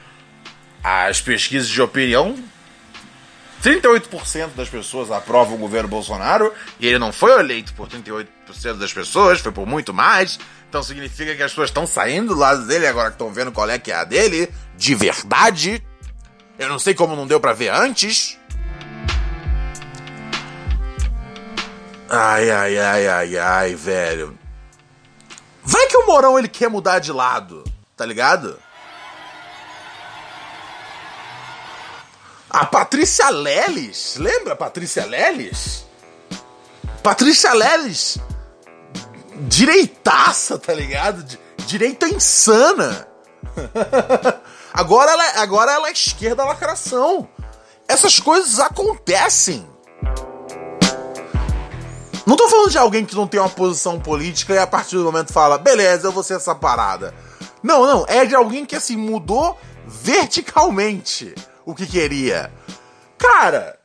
as 0.82 1.20
pesquisas 1.20 1.68
de 1.68 1.80
opinião. 1.80 2.36
38% 3.62 4.50
das 4.56 4.68
pessoas 4.68 5.12
aprovam 5.12 5.54
o 5.54 5.58
governo 5.58 5.88
Bolsonaro 5.88 6.52
e 6.80 6.86
ele 6.86 6.98
não 6.98 7.12
foi 7.12 7.38
eleito 7.38 7.72
por 7.74 7.88
38% 7.88 8.26
das 8.76 8.92
pessoas, 8.92 9.38
foi 9.38 9.52
por 9.52 9.66
muito 9.66 9.94
mais. 9.94 10.38
Então 10.68 10.82
significa 10.82 11.36
que 11.36 11.42
as 11.42 11.52
pessoas 11.52 11.68
estão 11.68 11.86
saindo 11.86 12.34
do 12.34 12.40
lado 12.40 12.66
dele 12.66 12.88
agora 12.88 13.10
que 13.10 13.14
estão 13.14 13.32
vendo 13.32 13.52
qual 13.52 13.70
é 13.70 13.78
que 13.78 13.92
é 13.92 13.94
a 13.94 14.04
dele, 14.04 14.52
de 14.76 14.94
verdade. 14.96 15.80
Eu 16.58 16.68
não 16.68 16.78
sei 16.78 16.92
como 16.92 17.14
não 17.14 17.26
deu 17.26 17.38
para 17.38 17.52
ver 17.52 17.68
antes. 17.68 18.38
Ai, 22.14 22.50
ai, 22.50 22.78
ai, 22.78 23.08
ai, 23.08 23.38
ai, 23.38 23.74
velho. 23.74 24.38
Vai 25.62 25.86
que 25.86 25.96
o 25.96 26.06
Morão 26.06 26.38
ele 26.38 26.46
quer 26.46 26.68
mudar 26.68 26.98
de 26.98 27.10
lado, 27.10 27.64
tá 27.96 28.04
ligado? 28.04 28.60
A 32.50 32.66
Patrícia 32.66 33.30
Leles, 33.30 34.16
lembra 34.18 34.54
Patrícia 34.54 35.06
Leles? 35.06 35.86
Patrícia 37.02 37.54
Leles, 37.54 38.18
direitaça, 39.48 40.58
tá 40.58 40.74
ligado? 40.74 41.24
Direita 41.66 42.06
insana. 42.08 43.08
agora, 44.70 45.12
ela, 45.12 45.40
agora 45.40 45.72
ela 45.72 45.88
é 45.88 45.92
esquerda 45.92 46.44
lacração. 46.44 47.26
Essas 47.88 48.20
coisas 48.20 48.60
acontecem. 48.60 49.66
Não 52.26 52.36
tô 52.36 52.48
falando 52.48 52.70
de 52.70 52.78
alguém 52.78 53.04
que 53.04 53.14
não 53.14 53.26
tem 53.26 53.40
uma 53.40 53.48
posição 53.48 53.98
política 53.98 54.54
e 54.54 54.58
a 54.58 54.66
partir 54.66 54.96
do 54.96 55.04
momento 55.04 55.32
fala, 55.32 55.58
beleza, 55.58 56.06
eu 56.06 56.12
vou 56.12 56.22
ser 56.22 56.34
essa 56.34 56.54
parada. 56.54 57.14
Não, 57.62 57.86
não, 57.86 58.04
é 58.08 58.24
de 58.24 58.34
alguém 58.34 58.64
que 58.64 58.76
assim 58.76 58.96
mudou 58.96 59.58
verticalmente 59.86 61.34
o 61.64 61.74
que 61.74 61.86
queria. 61.86 62.52
Cara, 63.18 63.78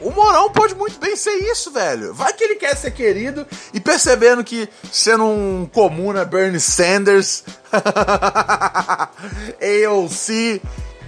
o 0.00 0.10
Morão 0.10 0.50
pode 0.50 0.74
muito 0.74 0.98
bem 1.00 1.16
ser 1.16 1.36
isso, 1.50 1.70
velho. 1.70 2.14
Vai 2.14 2.32
que 2.32 2.44
ele 2.44 2.54
quer 2.54 2.76
ser 2.76 2.92
querido 2.92 3.46
e 3.74 3.80
percebendo 3.80 4.44
que 4.44 4.68
sendo 4.92 5.24
um 5.24 5.68
comuna 5.72 6.24
Bernie 6.24 6.60
Sanders, 6.60 7.42
AOC, 9.60 10.62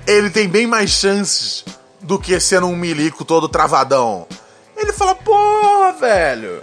ele 0.06 0.30
tem 0.30 0.48
bem 0.48 0.66
mais 0.66 0.90
chances 0.90 1.64
do 2.00 2.18
que 2.18 2.38
sendo 2.40 2.66
um 2.66 2.76
milico 2.76 3.24
todo 3.24 3.48
travadão. 3.48 4.26
Ele 4.80 4.92
fala, 4.94 5.14
porra, 5.14 5.92
velho. 5.92 6.62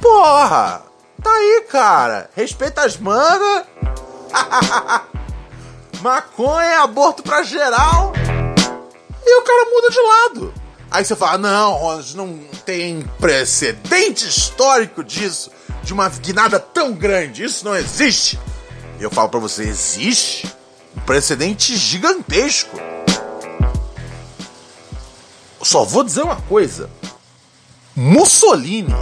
Porra. 0.00 0.82
Tá 1.22 1.30
aí, 1.30 1.66
cara. 1.68 2.30
Respeita 2.34 2.82
as 2.82 2.96
manas. 2.96 3.64
Maconha, 6.00 6.80
aborto 6.80 7.22
pra 7.22 7.42
geral. 7.42 8.14
E 9.24 9.38
o 9.38 9.42
cara 9.42 9.70
muda 9.70 9.90
de 9.90 10.00
lado. 10.00 10.54
Aí 10.90 11.04
você 11.04 11.14
fala, 11.14 11.36
não, 11.36 11.74
Ronald, 11.74 12.16
não 12.16 12.38
tem 12.64 13.02
precedente 13.20 14.26
histórico 14.26 15.04
disso. 15.04 15.50
De 15.82 15.92
uma 15.92 16.08
guinada 16.08 16.58
tão 16.58 16.94
grande. 16.94 17.44
Isso 17.44 17.66
não 17.66 17.76
existe. 17.76 18.40
Eu 18.98 19.10
falo 19.10 19.28
para 19.28 19.40
você, 19.40 19.64
existe 19.64 20.50
um 20.96 21.00
precedente 21.00 21.76
gigantesco. 21.76 22.80
Só 25.62 25.84
vou 25.84 26.02
dizer 26.02 26.22
uma 26.22 26.40
coisa. 26.40 26.88
Mussolini. 27.94 28.94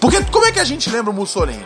Porque 0.00 0.22
como 0.24 0.44
é 0.46 0.52
que 0.52 0.60
a 0.60 0.64
gente 0.64 0.88
lembra 0.88 1.12
Mussolini? 1.12 1.64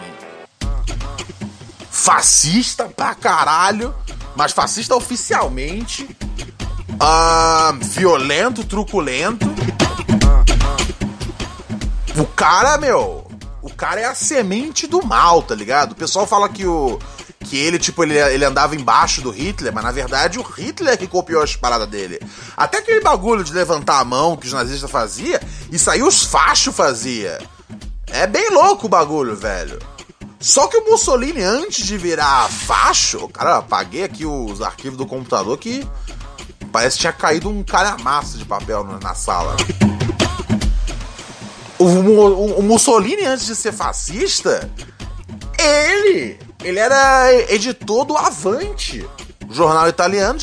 Fascista 1.90 2.84
pra 2.84 3.14
caralho, 3.14 3.94
mas 4.34 4.52
fascista 4.52 4.94
oficialmente. 4.94 6.04
Uh, 6.92 7.84
violento, 7.84 8.64
truculento. 8.64 9.46
O 12.16 12.26
cara, 12.26 12.78
meu. 12.78 13.26
O 13.62 13.70
cara 13.70 14.00
é 14.00 14.04
a 14.06 14.14
semente 14.14 14.86
do 14.86 15.04
mal, 15.04 15.42
tá 15.42 15.54
ligado? 15.54 15.92
O 15.92 15.94
pessoal 15.94 16.26
fala 16.26 16.48
que 16.48 16.66
o 16.66 16.98
que 17.44 17.56
ele, 17.56 17.78
tipo, 17.78 18.02
ele, 18.02 18.18
ele 18.18 18.44
andava 18.44 18.76
embaixo 18.76 19.22
do 19.22 19.30
Hitler, 19.30 19.72
mas 19.72 19.82
na 19.82 19.90
verdade 19.90 20.38
o 20.38 20.42
Hitler 20.42 20.96
que 20.98 21.06
copiou 21.06 21.42
as 21.42 21.56
paradas 21.56 21.88
dele. 21.88 22.20
Até 22.56 22.78
aquele 22.78 23.00
bagulho 23.00 23.42
de 23.42 23.52
levantar 23.52 23.98
a 23.98 24.04
mão 24.04 24.36
que 24.36 24.46
os 24.46 24.52
nazistas 24.52 24.90
faziam, 24.90 25.40
isso 25.70 25.90
aí 25.90 26.02
os 26.02 26.22
fachos 26.22 26.74
fazia. 26.74 27.38
É 28.06 28.26
bem 28.26 28.50
louco 28.50 28.86
o 28.86 28.88
bagulho, 28.88 29.34
velho. 29.34 29.78
Só 30.38 30.66
que 30.66 30.76
o 30.76 30.90
Mussolini, 30.90 31.42
antes 31.42 31.84
de 31.84 31.96
virar 31.98 32.48
facho, 32.48 33.28
cara, 33.28 33.58
apaguei 33.58 34.04
aqui 34.04 34.24
os 34.24 34.62
arquivos 34.62 34.96
do 34.96 35.06
computador 35.06 35.56
que 35.58 35.86
parece 36.72 36.96
que 36.96 37.00
tinha 37.02 37.12
caído 37.12 37.48
um 37.48 37.62
calhamaço 37.62 38.38
de 38.38 38.44
papel 38.44 38.84
na 38.84 39.14
sala. 39.14 39.56
O, 41.78 41.84
o, 41.84 42.58
o 42.58 42.62
Mussolini, 42.62 43.24
antes 43.24 43.46
de 43.46 43.56
ser 43.56 43.72
fascista, 43.72 44.70
ele 45.58 46.38
ele 46.62 46.78
era 46.78 47.32
editor 47.52 48.04
do 48.04 48.16
Avante, 48.16 49.08
jornal 49.50 49.88
italiano, 49.88 50.38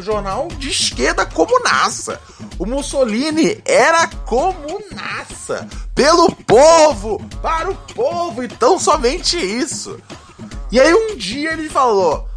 jornal 0.00 0.48
de 0.58 0.68
esquerda 0.68 1.24
comunaça. 1.24 2.20
O 2.58 2.66
Mussolini 2.66 3.60
era 3.64 4.06
comunaça. 4.06 5.68
Pelo 5.94 6.30
povo, 6.34 7.24
para 7.42 7.70
o 7.70 7.74
povo, 7.74 8.42
então 8.42 8.78
somente 8.78 9.36
isso. 9.36 9.98
E 10.70 10.80
aí 10.80 10.92
um 10.92 11.16
dia 11.16 11.52
ele 11.52 11.68
falou: 11.68 12.28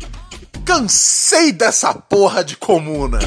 cansei 0.65 1.51
dessa 1.51 1.93
porra 1.93 2.43
de 2.43 2.55
comuna. 2.55 3.19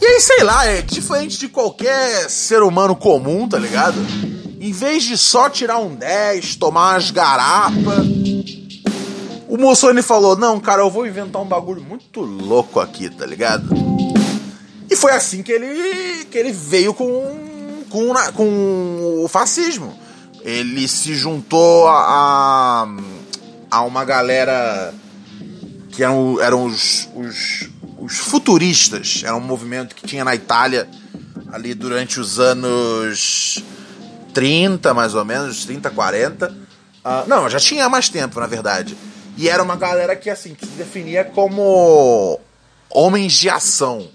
E 0.00 0.06
aí, 0.06 0.20
sei 0.20 0.44
lá, 0.44 0.64
é 0.64 0.80
diferente 0.80 1.38
de 1.38 1.48
qualquer 1.48 2.30
ser 2.30 2.62
humano 2.62 2.94
comum, 2.94 3.48
tá 3.48 3.58
ligado? 3.58 3.98
Em 4.60 4.72
vez 4.72 5.04
de 5.04 5.16
só 5.16 5.48
tirar 5.48 5.78
um 5.78 5.94
10, 5.94 6.56
tomar 6.56 6.94
umas 6.94 7.12
garapas, 7.12 8.06
o 9.48 9.56
Mussolini 9.56 10.02
falou: 10.02 10.36
Não, 10.36 10.58
cara, 10.58 10.82
eu 10.82 10.90
vou 10.90 11.06
inventar 11.06 11.40
um 11.40 11.46
bagulho 11.46 11.80
muito 11.80 12.20
louco 12.20 12.80
aqui, 12.80 13.08
tá 13.08 13.24
ligado? 13.24 13.68
E 14.90 14.96
foi 14.96 15.12
assim 15.12 15.42
que 15.44 15.52
ele, 15.52 16.24
que 16.24 16.36
ele 16.36 16.50
veio 16.50 16.92
com, 16.92 17.06
com, 17.88 18.12
com 18.34 19.22
o 19.24 19.28
fascismo. 19.28 19.96
Ele 20.42 20.88
se 20.88 21.14
juntou 21.14 21.86
a, 21.86 22.88
a 23.70 23.82
uma 23.82 24.04
galera 24.04 24.92
que 25.90 26.02
eram, 26.02 26.40
eram 26.40 26.64
os, 26.64 27.08
os, 27.14 27.68
os 27.98 28.16
futuristas. 28.16 29.22
Era 29.24 29.36
um 29.36 29.40
movimento 29.40 29.94
que 29.94 30.06
tinha 30.06 30.24
na 30.24 30.34
Itália 30.34 30.88
ali 31.52 31.74
durante 31.74 32.18
os 32.18 32.40
anos 32.40 33.62
30, 34.38 34.94
mais 34.94 35.16
ou 35.16 35.24
menos, 35.24 35.64
30, 35.64 35.90
40. 35.90 36.46
Uh, 36.46 37.28
não, 37.28 37.50
já 37.50 37.58
tinha 37.58 37.88
mais 37.88 38.08
tempo, 38.08 38.38
na 38.38 38.46
verdade. 38.46 38.96
E 39.36 39.48
era 39.48 39.60
uma 39.60 39.74
galera 39.74 40.14
que, 40.14 40.30
assim, 40.30 40.54
que 40.54 40.64
se 40.64 40.72
definia 40.74 41.24
como 41.24 42.38
homens 42.88 43.32
de 43.32 43.50
ação. 43.50 44.08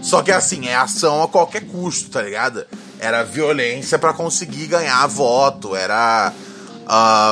Só 0.00 0.22
que, 0.22 0.30
assim, 0.30 0.68
é 0.68 0.76
ação 0.76 1.24
a 1.24 1.28
qualquer 1.28 1.62
custo, 1.62 2.08
tá 2.10 2.22
ligado? 2.22 2.64
Era 3.00 3.24
violência 3.24 3.98
para 3.98 4.12
conseguir 4.12 4.68
ganhar 4.68 5.04
voto, 5.08 5.74
era. 5.74 6.32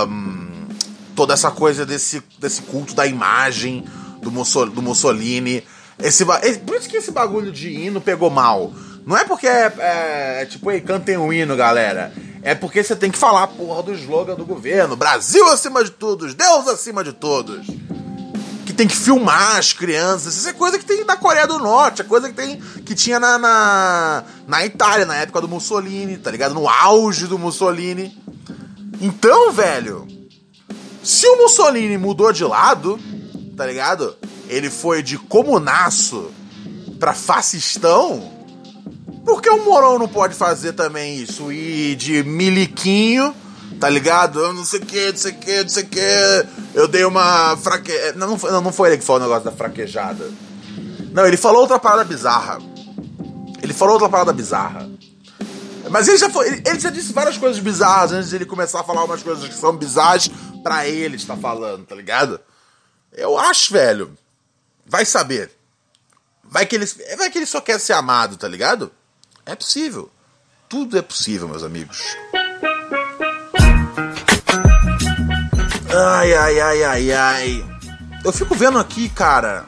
Um, 0.09 0.67
toda 1.15 1.35
essa 1.35 1.53
coisa 1.53 1.87
desse, 1.87 2.21
desse 2.41 2.63
culto 2.63 2.93
da 2.93 3.07
imagem 3.07 3.85
do, 4.21 4.31
do 4.67 4.83
Mussolini. 4.83 5.63
Esse, 5.97 6.25
por 6.25 6.77
isso 6.77 6.89
que 6.89 6.97
esse 6.97 7.13
bagulho 7.13 7.53
de 7.53 7.69
hino 7.69 8.01
pegou 8.01 8.31
mal. 8.31 8.73
Não 9.07 9.17
é 9.17 9.25
porque 9.25 9.47
é, 9.47 9.73
é, 9.79 10.43
é 10.43 10.47
tipo, 10.47 10.71
ei, 10.71 10.81
cantem 10.81 11.17
um 11.17 11.33
hino, 11.33 11.57
galera. 11.57 12.13
É 12.43 12.55
porque 12.55 12.83
você 12.83 12.97
tem 12.97 13.11
que 13.11 13.19
falar 13.19 13.43
a 13.43 13.47
porra 13.47 13.83
do 13.83 13.93
slogan 13.93 14.35
do 14.35 14.45
governo. 14.45 14.97
Brasil 14.97 15.47
acima 15.49 15.85
de 15.85 15.91
todos, 15.91 16.35
Deus 16.35 16.69
acima 16.69 17.05
de 17.05 17.13
todos. 17.13 17.67
Que 18.65 18.73
tem 18.73 18.87
que 18.87 18.97
filmar 18.97 19.59
as 19.59 19.73
crianças. 19.73 20.37
Isso 20.37 20.49
é 20.49 20.53
coisa 20.53 20.79
que 20.79 20.85
tem 20.85 21.05
na 21.05 21.17
Coreia 21.17 21.47
do 21.47 21.59
Norte, 21.59 22.03
é 22.03 22.05
coisa 22.05 22.29
que 22.29 22.35
tem 22.35 22.61
que 22.85 22.95
tinha 22.95 23.21
na, 23.21 23.39
na, 23.39 24.25
na 24.47 24.65
Itália, 24.65 25.05
na 25.05 25.17
época 25.17 25.41
do 25.41 25.49
Mussolini, 25.49 26.17
tá 26.17 26.31
ligado? 26.31 26.55
No 26.55 26.69
auge 26.69 27.27
do 27.27 27.39
Mussolini. 27.39 28.17
Então, 29.01 29.53
velho, 29.53 30.07
se 31.03 31.27
o 31.27 31.37
Mussolini 31.37 31.99
mudou 31.99 32.33
de 32.33 32.45
lado, 32.45 32.99
tá 33.57 33.67
ligado? 33.67 34.17
Ele 34.49 34.71
foi 34.71 35.03
de 35.03 35.19
comunaço 35.19 36.31
pra 36.99 37.15
fascistão 37.15 38.40
por 39.31 39.41
que 39.41 39.49
o 39.49 39.65
Morão 39.65 39.97
não 39.97 40.09
pode 40.09 40.35
fazer 40.35 40.73
também 40.73 41.19
isso? 41.19 41.53
Ir 41.53 41.95
de 41.95 42.25
miliquinho, 42.25 43.33
tá 43.79 43.89
ligado? 43.89 44.41
Eu 44.41 44.53
não 44.53 44.65
sei 44.65 44.81
o 44.81 44.85
que, 44.85 45.13
não 45.13 45.17
sei 45.17 45.31
o 45.31 45.35
que, 45.37 45.63
não 45.63 45.69
sei 45.69 45.85
o 45.85 45.87
que. 45.87 46.47
Eu 46.75 46.89
dei 46.89 47.05
uma 47.05 47.57
fraque... 47.57 47.93
Não, 48.17 48.31
não 48.31 48.39
foi, 48.39 48.51
não 48.51 48.73
foi 48.73 48.89
ele 48.89 48.99
que 48.99 49.05
falou 49.05 49.21
o 49.21 49.25
negócio 49.25 49.45
da 49.45 49.53
fraquejada. 49.53 50.29
Não, 51.13 51.25
ele 51.25 51.37
falou 51.37 51.61
outra 51.61 51.79
parada 51.79 52.03
bizarra. 52.03 52.59
Ele 53.63 53.73
falou 53.73 53.95
outra 53.95 54.09
parada 54.09 54.33
bizarra. 54.33 54.91
Mas 55.89 56.09
ele 56.09 56.19
já, 56.19 56.29
foi, 56.29 56.49
ele, 56.67 56.81
já 56.81 56.91
disse 56.91 57.13
várias 57.13 57.39
coisas 57.39 57.63
bizarras 57.63 58.11
antes 58.11 58.31
de 58.31 58.35
ele 58.35 58.47
começar 58.47 58.81
a 58.81 58.85
falar 58.85 59.05
umas 59.05 59.23
coisas 59.23 59.49
que 59.49 59.55
são 59.55 59.77
bizarras 59.77 60.29
pra 60.61 60.89
ele 60.89 61.15
estar 61.15 61.37
falando, 61.37 61.87
tá 61.87 61.95
ligado? 61.95 62.41
Eu 63.13 63.39
acho, 63.39 63.73
velho. 63.73 64.13
Vai 64.85 65.05
saber. 65.05 65.53
Vai 66.43 66.67
que 66.67 66.75
ele, 66.75 66.87
vai 67.17 67.31
que 67.31 67.39
ele 67.39 67.47
só 67.47 67.61
quer 67.61 67.79
ser 67.79 67.93
amado, 67.93 68.37
tá 68.37 68.49
ligado? 68.49 68.91
É 69.51 69.57
possível. 69.57 70.09
Tudo 70.69 70.97
é 70.97 71.03
possível, 71.03 71.49
meus 71.49 71.65
amigos. 71.65 72.17
Ai, 75.93 76.33
ai, 76.33 76.61
ai, 76.61 76.85
ai, 76.85 77.13
ai. 77.13 77.65
Eu 78.25 78.33
fico 78.33 78.55
vendo 78.55 78.79
aqui, 78.79 79.09
cara. 79.09 79.67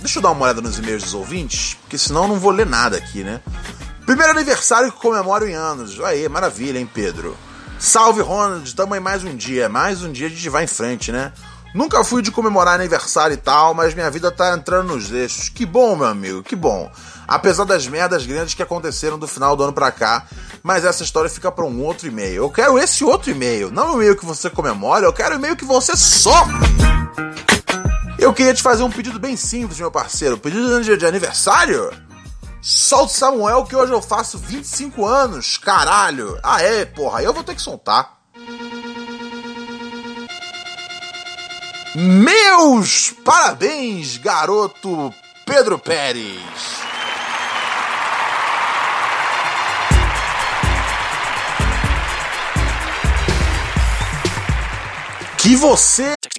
Deixa 0.00 0.18
eu 0.18 0.22
dar 0.22 0.32
uma 0.32 0.44
olhada 0.44 0.60
nos 0.60 0.78
e-mails 0.78 1.02
dos 1.02 1.14
ouvintes, 1.14 1.78
porque 1.80 1.96
senão 1.96 2.24
eu 2.24 2.28
não 2.28 2.38
vou 2.38 2.50
ler 2.50 2.66
nada 2.66 2.98
aqui, 2.98 3.24
né? 3.24 3.40
Primeiro 4.04 4.32
aniversário 4.32 4.92
que 4.92 4.98
comemoro 4.98 5.48
em 5.48 5.54
anos. 5.54 5.98
Aí, 6.00 6.28
maravilha, 6.28 6.78
hein, 6.78 6.88
Pedro? 6.92 7.34
Salve, 7.78 8.20
Ronald. 8.20 8.74
Tamo 8.74 8.92
aí 8.92 9.00
mais 9.00 9.24
um 9.24 9.34
dia. 9.34 9.66
Mais 9.70 10.02
um 10.02 10.12
dia 10.12 10.26
a 10.26 10.30
gente 10.30 10.50
vai 10.50 10.64
em 10.64 10.66
frente, 10.66 11.10
né? 11.10 11.32
Nunca 11.74 12.04
fui 12.04 12.20
de 12.20 12.30
comemorar 12.30 12.74
aniversário 12.74 13.32
e 13.32 13.38
tal, 13.38 13.72
mas 13.72 13.94
minha 13.94 14.10
vida 14.10 14.30
tá 14.30 14.54
entrando 14.54 14.94
nos 14.94 15.10
eixos. 15.10 15.48
Que 15.48 15.64
bom, 15.64 15.96
meu 15.96 16.06
amigo, 16.06 16.42
que 16.42 16.54
bom. 16.54 16.92
Apesar 17.30 17.64
das 17.64 17.86
merdas 17.86 18.26
grandes 18.26 18.54
que 18.54 18.62
aconteceram 18.62 19.16
do 19.16 19.28
final 19.28 19.54
do 19.54 19.62
ano 19.62 19.72
pra 19.72 19.92
cá, 19.92 20.26
mas 20.64 20.84
essa 20.84 21.04
história 21.04 21.30
fica 21.30 21.48
para 21.52 21.64
um 21.64 21.80
outro 21.80 22.08
e-mail. 22.08 22.42
Eu 22.42 22.50
quero 22.50 22.76
esse 22.76 23.04
outro 23.04 23.30
e-mail, 23.30 23.70
não 23.70 23.92
o 23.92 23.94
e-mail 23.94 24.16
que 24.16 24.26
você 24.26 24.50
comemora, 24.50 25.06
eu 25.06 25.12
quero 25.12 25.36
o 25.36 25.38
e-mail 25.38 25.54
que 25.54 25.64
você 25.64 25.96
sofre. 25.96 26.56
Eu 28.18 28.34
queria 28.34 28.52
te 28.52 28.60
fazer 28.60 28.82
um 28.82 28.90
pedido 28.90 29.20
bem 29.20 29.36
simples, 29.36 29.78
meu 29.78 29.92
parceiro. 29.92 30.36
Pedido 30.36 30.82
de 30.82 31.06
aniversário? 31.06 31.92
Solta 32.60 33.14
Samuel 33.14 33.64
que 33.64 33.76
hoje 33.76 33.92
eu 33.92 34.02
faço 34.02 34.36
25 34.36 35.06
anos, 35.06 35.56
caralho. 35.56 36.36
Ah 36.42 36.60
é, 36.60 36.84
porra, 36.84 37.22
eu 37.22 37.32
vou 37.32 37.44
ter 37.44 37.54
que 37.54 37.62
soltar. 37.62 38.18
Meus 41.94 43.14
parabéns, 43.24 44.16
garoto 44.16 45.14
Pedro 45.46 45.78
Pérez. 45.78 46.89
Que 55.42 55.56
você. 55.56 56.19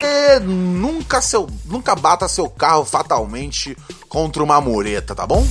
E 0.00 0.38
nunca, 0.38 1.20
seu, 1.20 1.48
nunca 1.64 1.96
bata 1.96 2.28
seu 2.28 2.48
carro 2.48 2.84
fatalmente 2.84 3.76
contra 4.08 4.44
uma 4.44 4.60
mureta, 4.60 5.12
tá 5.12 5.26
bom? 5.26 5.44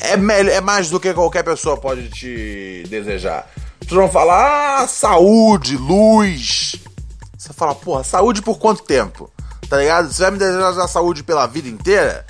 É, 0.00 0.14
é 0.54 0.60
mais 0.60 0.90
do 0.90 0.98
que 0.98 1.14
qualquer 1.14 1.44
pessoa 1.44 1.76
pode 1.76 2.08
te 2.10 2.82
desejar. 2.88 3.48
Tu 3.86 3.94
vão 3.94 4.10
falar, 4.10 4.82
ah, 4.82 4.88
saúde, 4.88 5.76
luz. 5.76 6.74
Você 7.38 7.52
fala, 7.52 7.72
porra, 7.72 8.02
saúde 8.02 8.42
por 8.42 8.58
quanto 8.58 8.82
tempo? 8.82 9.30
Tá 9.68 9.76
ligado? 9.76 10.12
Você 10.12 10.22
vai 10.22 10.32
me 10.32 10.38
desejar 10.38 10.88
saúde 10.88 11.22
pela 11.22 11.46
vida 11.46 11.68
inteira? 11.68 12.26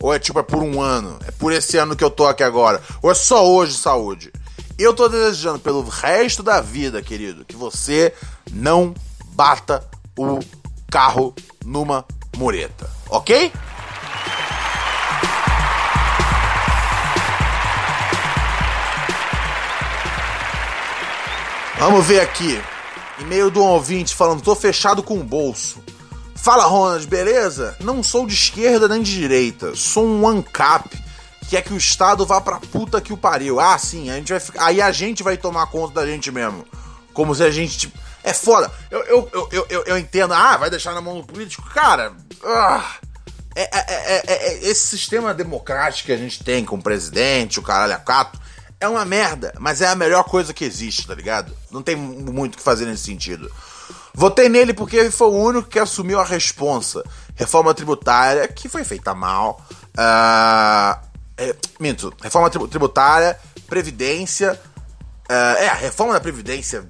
Ou 0.00 0.14
é 0.14 0.20
tipo, 0.20 0.38
é 0.38 0.44
por 0.44 0.62
um 0.62 0.80
ano? 0.80 1.18
É 1.26 1.32
por 1.32 1.52
esse 1.52 1.76
ano 1.78 1.96
que 1.96 2.04
eu 2.04 2.10
tô 2.10 2.24
aqui 2.24 2.44
agora? 2.44 2.80
Ou 3.02 3.10
é 3.10 3.14
só 3.14 3.44
hoje 3.44 3.76
saúde? 3.76 4.30
Eu 4.78 4.94
tô 4.94 5.08
desejando 5.08 5.58
pelo 5.58 5.82
resto 5.82 6.44
da 6.44 6.60
vida, 6.60 7.02
querido, 7.02 7.44
que 7.44 7.56
você 7.56 8.14
não 8.52 8.94
bata 9.32 9.84
o 10.18 10.40
carro 10.90 11.34
numa 11.64 12.04
mureta, 12.36 12.90
ok? 13.08 13.52
Vamos 21.78 22.04
ver 22.06 22.20
aqui. 22.20 22.60
E-mail 23.20 23.50
do 23.50 23.62
um 23.62 23.66
ouvinte 23.66 24.14
falando: 24.14 24.42
tô 24.42 24.54
fechado 24.54 25.02
com 25.02 25.18
o 25.18 25.24
bolso. 25.24 25.78
Fala, 26.34 26.64
Ronald, 26.64 27.06
beleza? 27.06 27.76
Não 27.80 28.02
sou 28.02 28.26
de 28.26 28.34
esquerda 28.34 28.88
nem 28.88 29.02
de 29.02 29.12
direita. 29.12 29.74
Sou 29.76 30.04
um 30.04 30.26
ANCAP, 30.26 30.96
que 31.48 31.56
é 31.56 31.62
que 31.62 31.72
o 31.72 31.76
Estado 31.76 32.24
vá 32.26 32.40
pra 32.40 32.58
puta 32.58 33.00
que 33.00 33.12
o 33.12 33.16
pariu. 33.16 33.60
Ah, 33.60 33.78
sim, 33.78 34.10
a 34.10 34.14
gente 34.14 34.32
vai 34.32 34.40
ficar... 34.40 34.64
aí 34.64 34.80
a 34.80 34.90
gente 34.90 35.22
vai 35.22 35.36
tomar 35.36 35.66
conta 35.66 36.00
da 36.00 36.06
gente 36.06 36.30
mesmo. 36.30 36.64
Como 37.12 37.34
se 37.34 37.42
a 37.42 37.50
gente. 37.50 37.92
É 38.22 38.32
foda. 38.32 38.70
Eu, 38.90 39.00
eu, 39.04 39.48
eu, 39.52 39.66
eu, 39.68 39.84
eu, 39.84 39.98
entendo. 39.98 40.34
Ah, 40.34 40.56
vai 40.56 40.70
deixar 40.70 40.94
na 40.94 41.00
mão 41.00 41.20
do 41.20 41.26
político. 41.26 41.68
Cara. 41.70 42.12
Ah, 42.44 42.96
é, 43.54 43.62
é, 43.62 44.22
é, 44.26 44.68
esse 44.68 44.86
sistema 44.86 45.34
democrático 45.34 46.06
que 46.06 46.12
a 46.12 46.16
gente 46.16 46.44
tem 46.44 46.64
com 46.64 46.76
o 46.76 46.82
presidente, 46.82 47.58
o 47.58 47.62
caralho 47.62 47.94
a 47.94 47.98
cato 47.98 48.38
é 48.80 48.88
uma 48.88 49.04
merda, 49.04 49.52
mas 49.58 49.80
é 49.80 49.88
a 49.88 49.94
melhor 49.94 50.22
coisa 50.24 50.54
que 50.54 50.64
existe, 50.64 51.06
tá 51.06 51.14
ligado? 51.14 51.52
Não 51.70 51.82
tem 51.82 51.96
muito 51.96 52.54
o 52.54 52.58
que 52.58 52.62
fazer 52.62 52.86
nesse 52.86 53.04
sentido. 53.04 53.50
Votei 54.14 54.48
nele 54.48 54.72
porque 54.72 54.96
ele 54.96 55.10
foi 55.10 55.28
o 55.28 55.32
único 55.32 55.68
que 55.68 55.78
assumiu 55.78 56.20
a 56.20 56.24
responsa. 56.24 57.02
Reforma 57.34 57.74
tributária, 57.74 58.46
que 58.48 58.68
foi 58.68 58.84
feita 58.84 59.14
mal. 59.14 59.64
Uh, 59.72 61.06
é, 61.36 61.54
minto, 61.80 62.12
reforma 62.22 62.50
tributária, 62.50 63.38
previdência. 63.68 64.60
Uh, 65.28 65.58
é, 65.58 65.68
a 65.68 65.74
reforma 65.74 66.12
da 66.12 66.20
previdência 66.20 66.88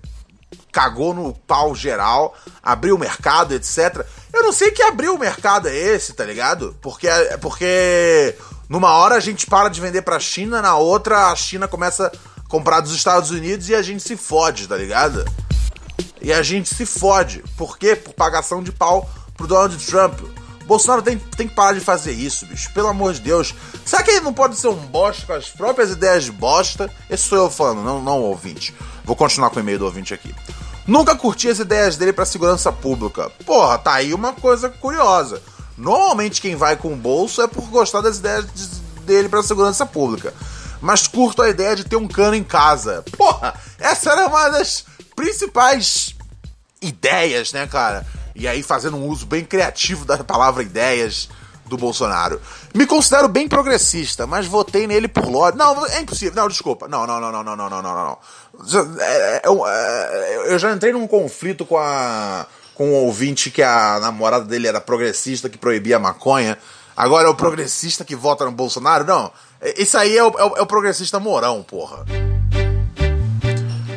cagou 0.78 1.12
no 1.12 1.34
pau 1.34 1.74
geral, 1.74 2.36
abriu 2.62 2.94
o 2.94 2.98
mercado, 2.98 3.52
etc. 3.52 4.06
Eu 4.32 4.44
não 4.44 4.52
sei 4.52 4.70
que 4.70 4.80
abriu 4.80 5.12
o 5.12 5.18
mercado 5.18 5.66
é 5.66 5.74
esse, 5.74 6.12
tá 6.12 6.24
ligado? 6.24 6.76
Porque, 6.80 7.08
porque 7.40 8.36
numa 8.68 8.92
hora 8.92 9.16
a 9.16 9.20
gente 9.20 9.44
para 9.44 9.68
de 9.68 9.80
vender 9.80 10.02
pra 10.02 10.20
China, 10.20 10.62
na 10.62 10.76
outra 10.76 11.32
a 11.32 11.34
China 11.34 11.66
começa 11.66 12.06
a 12.06 12.48
comprar 12.48 12.78
dos 12.78 12.94
Estados 12.94 13.32
Unidos 13.32 13.68
e 13.68 13.74
a 13.74 13.82
gente 13.82 14.04
se 14.04 14.16
fode, 14.16 14.68
tá 14.68 14.76
ligado? 14.76 15.24
E 16.22 16.32
a 16.32 16.44
gente 16.44 16.72
se 16.72 16.86
fode. 16.86 17.42
Por 17.56 17.76
quê? 17.76 17.96
Por 17.96 18.14
pagação 18.14 18.62
de 18.62 18.70
pau 18.70 19.10
pro 19.36 19.48
Donald 19.48 19.84
Trump. 19.84 20.20
Bolsonaro 20.64 21.02
tem, 21.02 21.18
tem 21.18 21.48
que 21.48 21.54
parar 21.56 21.72
de 21.72 21.80
fazer 21.80 22.12
isso, 22.12 22.46
bicho. 22.46 22.72
Pelo 22.72 22.86
amor 22.86 23.14
de 23.14 23.20
Deus. 23.20 23.52
Será 23.84 24.04
que 24.04 24.12
ele 24.12 24.20
não 24.20 24.32
pode 24.34 24.54
ser 24.54 24.68
um 24.68 24.76
bosta 24.76 25.26
com 25.26 25.32
as 25.32 25.48
próprias 25.48 25.90
ideias 25.90 26.22
de 26.22 26.30
bosta? 26.30 26.88
Esse 27.10 27.24
sou 27.24 27.38
eu 27.38 27.50
falando, 27.50 27.82
não, 27.82 28.00
não 28.00 28.20
ouvinte. 28.20 28.72
Vou 29.04 29.16
continuar 29.16 29.50
com 29.50 29.56
o 29.56 29.60
e-mail 29.60 29.78
do 29.78 29.86
ouvinte 29.86 30.14
aqui. 30.14 30.32
Nunca 30.88 31.14
curti 31.14 31.50
as 31.50 31.58
ideias 31.58 31.98
dele 31.98 32.14
para 32.14 32.24
segurança 32.24 32.72
pública. 32.72 33.30
Porra, 33.44 33.76
tá 33.76 33.92
aí 33.92 34.14
uma 34.14 34.32
coisa 34.32 34.70
curiosa. 34.70 35.42
Normalmente 35.76 36.40
quem 36.40 36.56
vai 36.56 36.76
com 36.76 36.94
o 36.94 36.96
bolso 36.96 37.42
é 37.42 37.46
por 37.46 37.68
gostar 37.68 38.00
das 38.00 38.16
ideias 38.16 38.46
dele 39.02 39.28
para 39.28 39.42
segurança 39.42 39.84
pública. 39.84 40.32
Mas 40.80 41.06
curto 41.06 41.42
a 41.42 41.50
ideia 41.50 41.76
de 41.76 41.84
ter 41.84 41.96
um 41.96 42.08
cano 42.08 42.34
em 42.34 42.42
casa. 42.42 43.04
Porra, 43.18 43.54
essa 43.78 44.12
era 44.12 44.28
uma 44.28 44.48
das 44.48 44.86
principais 45.14 46.14
ideias, 46.80 47.52
né, 47.52 47.66
cara? 47.66 48.06
E 48.34 48.48
aí 48.48 48.62
fazendo 48.62 48.96
um 48.96 49.06
uso 49.08 49.26
bem 49.26 49.44
criativo 49.44 50.06
da 50.06 50.24
palavra 50.24 50.62
ideias 50.62 51.28
do 51.68 51.76
Bolsonaro. 51.76 52.40
Me 52.74 52.86
considero 52.86 53.28
bem 53.28 53.48
progressista, 53.48 54.26
mas 54.26 54.46
votei 54.46 54.86
nele 54.86 55.08
por 55.08 55.26
lógica. 55.28 55.58
Não, 55.58 55.86
é 55.86 56.00
impossível. 56.00 56.34
Não, 56.34 56.48
desculpa. 56.48 56.88
Não, 56.88 57.06
não, 57.06 57.20
não, 57.20 57.30
não, 57.30 57.44
não, 57.44 57.56
não, 57.56 57.70
não, 57.70 57.82
não, 57.82 57.94
não. 57.94 58.18
Eu, 59.44 59.66
eu 60.46 60.58
já 60.58 60.72
entrei 60.72 60.92
num 60.92 61.06
conflito 61.06 61.64
com 61.64 61.78
a 61.78 62.46
com 62.78 62.90
um 62.90 62.94
ouvinte 62.94 63.50
que 63.50 63.60
a 63.60 63.98
namorada 63.98 64.44
dele 64.44 64.68
era 64.68 64.80
progressista 64.80 65.48
que 65.48 65.58
proibia 65.58 65.96
a 65.96 65.98
maconha. 65.98 66.56
Agora 66.96 67.26
é 67.26 67.30
o 67.30 67.34
progressista 67.34 68.04
que 68.04 68.14
vota 68.14 68.44
no 68.44 68.52
Bolsonaro? 68.52 69.04
Não. 69.04 69.32
Isso 69.76 69.98
aí 69.98 70.16
é 70.16 70.22
o, 70.22 70.28
é 70.28 70.44
o, 70.44 70.56
é 70.58 70.62
o 70.62 70.66
progressista 70.66 71.18
morão, 71.18 71.60
porra. 71.64 72.04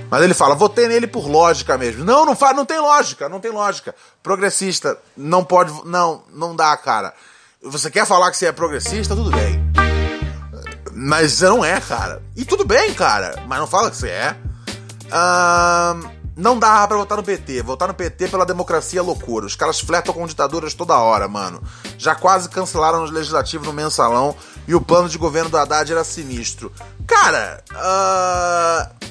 Mas 0.10 0.24
ele 0.24 0.34
fala, 0.34 0.56
votei 0.56 0.88
nele 0.88 1.06
por 1.06 1.28
lógica 1.28 1.78
mesmo. 1.78 2.04
Não, 2.04 2.26
não 2.26 2.36
faz, 2.36 2.56
não 2.56 2.66
tem 2.66 2.80
lógica, 2.80 3.30
não 3.30 3.40
tem 3.40 3.52
lógica. 3.52 3.96
Progressista 4.22 4.98
não 5.16 5.44
pode, 5.44 5.72
não, 5.86 6.24
não 6.34 6.56
dá, 6.56 6.76
cara. 6.76 7.14
Você 7.64 7.92
quer 7.92 8.08
falar 8.08 8.32
que 8.32 8.38
você 8.38 8.48
é 8.48 8.52
progressista, 8.52 9.16
tudo 9.16 9.30
bem. 9.30 9.62
Mas 10.94 11.34
você 11.34 11.46
não 11.48 11.64
é, 11.64 11.80
cara. 11.80 12.24
E 12.36 12.44
tudo 12.44 12.66
bem, 12.66 12.92
cara. 12.92 13.44
Mas 13.48 13.60
não 13.60 13.68
fala 13.68 13.92
que 13.92 13.98
você 13.98 14.10
é. 14.10 14.36
Não 16.36 16.58
dá 16.58 16.88
pra 16.88 16.98
votar 16.98 17.18
no 17.18 17.24
PT. 17.24 17.62
Votar 17.62 17.88
no 17.88 17.94
PT 17.94 18.30
pela 18.30 18.48
democracia 18.48 19.00
é 19.00 19.04
loucura. 19.04 19.46
Os 19.46 19.56
caras 19.56 19.80
flertam 19.80 20.12
com 20.12 20.26
ditaduras 20.26 20.74
toda 20.74 20.98
hora, 20.98 21.28
mano. 21.28 21.62
Já 22.00 22.16
quase 22.16 22.50
cancelaram 22.50 23.04
os 23.04 23.12
legislativos 23.12 23.68
no 23.68 23.74
mensalão 23.74 24.36
e 24.68 24.74
o 24.74 24.82
plano 24.82 25.08
de 25.08 25.20
governo 25.20 25.52
do 25.52 25.58
Haddad 25.58 25.92
era 25.92 26.04
sinistro. 26.04 26.72
Cara, 27.06 27.64
uh... 27.72 29.08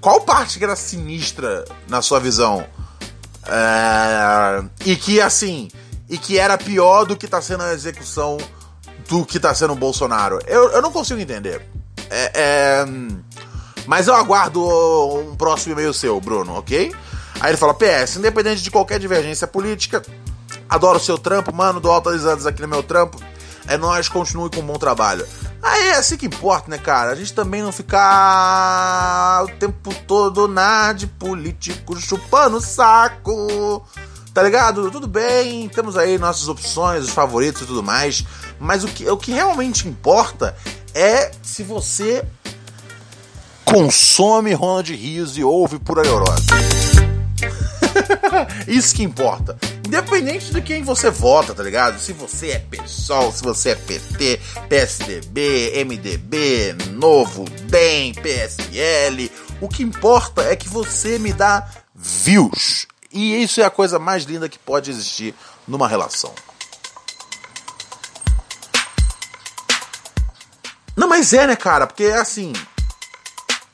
qual 0.00 0.22
parte 0.22 0.58
que 0.58 0.64
era 0.64 0.74
sinistra 0.74 1.64
na 1.86 2.02
sua 2.02 2.18
visão? 2.18 2.66
Uh... 3.44 4.68
E 4.84 4.96
que, 4.96 5.20
assim, 5.20 5.68
e 6.08 6.18
que 6.18 6.38
era 6.38 6.58
pior 6.58 7.04
do 7.04 7.16
que 7.16 7.26
tá 7.26 7.40
sendo 7.40 7.62
a 7.62 7.72
execução 7.72 8.38
do 9.08 9.24
que 9.24 9.40
tá 9.40 9.54
sendo 9.54 9.72
o 9.72 9.76
Bolsonaro. 9.76 10.38
Eu, 10.46 10.70
eu 10.70 10.82
não 10.82 10.92
consigo 10.92 11.20
entender. 11.20 11.66
É. 12.10 12.32
é... 12.34 12.86
Mas 13.86 14.06
eu 14.06 14.14
aguardo 14.14 14.62
um 15.18 15.34
próximo 15.34 15.72
e-mail 15.72 15.92
seu, 15.92 16.20
Bruno, 16.20 16.56
ok? 16.56 16.94
Aí 17.40 17.50
ele 17.50 17.56
fala: 17.56 17.74
PS, 17.74 18.16
independente 18.16 18.62
de 18.62 18.70
qualquer 18.70 19.00
divergência 19.00 19.46
política, 19.46 20.02
adoro 20.68 21.00
seu 21.00 21.18
trampo, 21.18 21.52
mano, 21.52 21.80
dou 21.80 21.94
atualizados 21.94 22.46
aqui 22.46 22.62
no 22.62 22.68
meu 22.68 22.82
trampo. 22.82 23.20
É 23.66 23.76
nós, 23.76 24.08
continue 24.08 24.50
com 24.50 24.60
um 24.60 24.66
bom 24.66 24.78
trabalho. 24.78 25.26
Aí 25.62 25.88
é 25.88 25.96
assim 25.96 26.16
que 26.16 26.26
importa, 26.26 26.68
né, 26.68 26.78
cara? 26.78 27.12
A 27.12 27.14
gente 27.14 27.32
também 27.32 27.62
não 27.62 27.70
ficar 27.70 29.44
o 29.44 29.48
tempo 29.58 29.94
todo 30.06 30.48
na 30.48 30.92
de 30.92 31.06
político 31.06 31.96
chupando 32.00 32.60
saco. 32.60 33.86
Tá 34.34 34.42
ligado? 34.42 34.90
Tudo 34.90 35.06
bem, 35.06 35.68
temos 35.68 35.96
aí 35.96 36.16
nossas 36.18 36.48
opções, 36.48 37.04
os 37.04 37.10
favoritos 37.10 37.62
e 37.62 37.66
tudo 37.66 37.82
mais. 37.82 38.24
Mas 38.58 38.82
o 38.82 38.88
que, 38.88 39.08
o 39.08 39.16
que 39.16 39.32
realmente 39.32 39.86
importa 39.86 40.56
é 40.94 41.30
se 41.42 41.62
você 41.62 42.24
consome 43.64 44.52
Ronald 44.54 44.94
Rios 44.94 45.36
e 45.36 45.44
ouve 45.44 45.78
pura 45.78 46.02
neurose. 46.02 46.46
Isso 48.66 48.94
que 48.94 49.02
importa. 49.02 49.58
Independente 49.86 50.52
de 50.52 50.62
quem 50.62 50.82
você 50.82 51.10
vota, 51.10 51.54
tá 51.54 51.62
ligado? 51.62 51.98
Se 52.00 52.12
você 52.14 52.52
é 52.52 52.58
PSOL, 52.58 53.32
se 53.32 53.42
você 53.42 53.70
é 53.70 53.74
PT, 53.74 54.40
PSDB, 54.68 55.84
MDB, 55.84 56.74
Novo, 56.92 57.44
DEM, 57.64 58.14
PSL, 58.14 59.30
o 59.60 59.68
que 59.68 59.82
importa 59.82 60.42
é 60.42 60.56
que 60.56 60.68
você 60.68 61.18
me 61.18 61.32
dá 61.32 61.68
views. 61.94 62.86
E 63.12 63.42
isso 63.42 63.60
é 63.60 63.64
a 63.64 63.70
coisa 63.70 63.98
mais 63.98 64.24
linda 64.24 64.48
que 64.48 64.58
pode 64.58 64.90
existir 64.90 65.34
numa 65.66 65.86
relação. 65.86 66.32
Não, 70.96 71.08
mas 71.08 71.32
é, 71.32 71.46
né, 71.46 71.56
cara? 71.56 71.86
Porque 71.86 72.04
assim. 72.04 72.52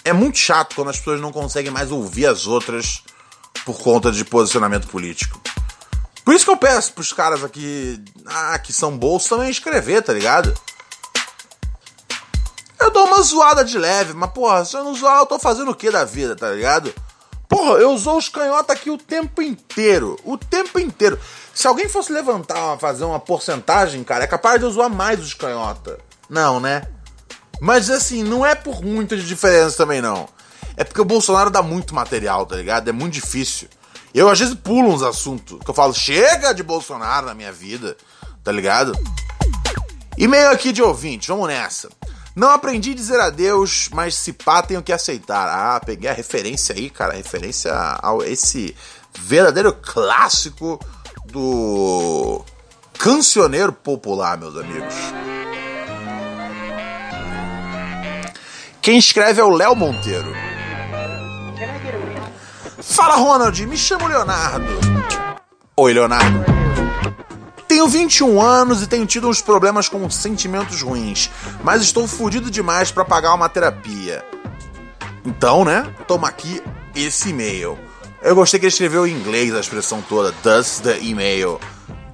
É 0.05 0.13
muito 0.13 0.39
chato 0.39 0.75
quando 0.75 0.89
as 0.89 0.97
pessoas 0.97 1.21
não 1.21 1.31
conseguem 1.31 1.71
mais 1.71 1.93
ouvir 1.93 2.27
as 2.27 2.47
outras 2.47 3.03
por 3.67 3.79
conta 3.79 4.11
de 4.11 4.25
posicionamento 4.25 4.89
político. 4.89 5.39
Por 6.25 6.35
isso 6.35 6.47
que 6.47 6.51
eu 6.51 6.57
peço 6.57 6.95
pros 6.95 7.13
caras 7.13 7.45
aqui, 7.45 8.03
ah, 8.27 8.59
que 8.59 8.73
são 8.73 8.97
bolsos, 8.97 9.29
também 9.29 9.51
escrever, 9.51 10.03
tá 10.03 10.13
ligado? 10.13 10.55
Eu 12.81 12.91
dou 12.91 13.07
uma 13.07 13.21
zoada 13.21 13.65
de 13.65 13.77
leve, 13.77 14.15
mas 14.15 14.31
porra, 14.31 14.65
se 14.65 14.75
eu 14.75 14.85
não 14.85 14.95
zoar, 14.95 15.19
eu 15.19 15.27
tô 15.27 15.39
fazendo 15.39 15.71
o 15.71 15.75
que 15.75 15.91
da 15.91 16.05
vida, 16.05 16.35
tá 16.35 16.51
ligado? 16.51 16.95
Porra, 17.49 17.79
eu 17.79 17.93
usou 17.93 18.19
os 18.19 18.29
canhotas 18.29 18.77
aqui 18.77 18.91
o 18.91 18.99
tempo 18.99 19.41
inteiro. 19.41 20.19
O 20.23 20.37
tempo 20.37 20.79
inteiro. 20.79 21.19
Se 21.55 21.67
alguém 21.67 21.89
fosse 21.89 22.13
levantar, 22.13 22.79
fazer 22.79 23.05
uma 23.05 23.19
porcentagem, 23.19 24.05
cara, 24.05 24.25
é 24.25 24.27
capaz 24.27 24.59
de 24.59 24.67
eu 24.67 24.71
zoar 24.71 24.91
mais 24.91 25.19
os 25.19 25.33
canhota. 25.33 25.99
Não, 26.29 26.61
né? 26.61 26.83
Mas 27.61 27.89
assim, 27.91 28.23
não 28.23 28.45
é 28.45 28.55
por 28.55 28.83
muita 28.83 29.17
diferença 29.17 29.79
também, 29.79 30.01
não. 30.03 30.29
É 30.77 30.85
porque 30.85 31.01
o 31.01 31.05
Bolsonaro 31.05 31.51
dá 31.51 31.63
muito 31.63 31.95
material, 31.95 32.47
tá 32.47 32.55
ligado? 32.55 32.89
É 32.89 32.93
muito 32.93 33.15
difícil. 33.15 33.67
Eu 34.15 34.29
às 34.29 34.39
vezes 34.39 34.55
pulo 34.55 34.89
uns 34.89 35.03
assuntos 35.03 35.59
que 35.65 35.71
eu 35.71 35.75
falo, 35.75 35.93
chega 35.95 36.53
de 36.53 36.63
Bolsonaro 36.63 37.27
na 37.27 37.35
minha 37.35 37.53
vida, 37.53 37.97
tá 38.45 38.53
ligado? 38.53 38.93
E-mail 40.17 40.51
aqui 40.51 40.71
de 40.71 40.83
ouvinte, 40.83 41.29
vamos 41.29 41.49
nessa. 41.49 41.89
Não 42.39 42.51
aprendi 42.51 42.93
a 42.93 42.95
dizer 42.95 43.19
adeus, 43.19 43.89
mas 43.93 44.15
se 44.15 44.33
pá, 44.33 44.63
tenho 44.63 44.81
que 44.81 44.93
aceitar. 44.93 45.49
Ah, 45.49 45.81
peguei 45.85 46.09
a 46.09 46.13
referência 46.13 46.73
aí, 46.73 46.89
cara, 46.89 47.15
referência 47.15 47.73
a 47.75 48.17
esse 48.27 48.77
verdadeiro 49.19 49.73
clássico 49.73 50.79
do 51.25 52.45
cancioneiro 52.97 53.73
popular, 53.73 54.39
meus 54.39 54.57
amigos. 54.57 54.95
Quem 58.81 58.97
escreve 58.99 59.41
é 59.41 59.45
o 59.45 59.51
Léo 59.51 59.75
Monteiro. 59.75 60.33
Fala, 62.81 63.17
Ronald, 63.17 63.67
me 63.67 63.77
chamo 63.77 64.07
Leonardo. 64.07 64.79
Oi, 65.77 65.93
Leonardo. 65.93 66.58
Tenho 67.69 67.87
21 67.87 68.41
anos 68.41 68.83
e 68.83 68.87
tenho 68.87 69.05
tido 69.05 69.29
uns 69.29 69.43
problemas 69.43 69.91
com 69.91 70.09
sentimentos 70.09 70.81
ruins, 70.81 71.31
mas 71.63 71.83
estou 71.83 72.09
fudido 72.09 72.51
demais 72.51 72.91
para 72.91 73.05
pagar 73.05 73.35
uma 73.35 73.47
terapia. 73.47 74.25
Então, 75.25 75.67
né? 75.67 75.95
Toma 76.07 76.29
aqui 76.29 76.63
esse 76.97 77.29
e-mail. 77.29 77.79
Eu 78.23 78.35
gostei 78.35 78.59
que 78.59 78.65
ele 78.65 78.73
escreveu 78.73 79.07
em 79.07 79.13
inglês 79.13 79.55
a 79.55 79.61
expressão 79.61 80.01
toda, 80.01 80.35
does 80.43 80.81
the 80.81 80.99
email. 80.99 81.61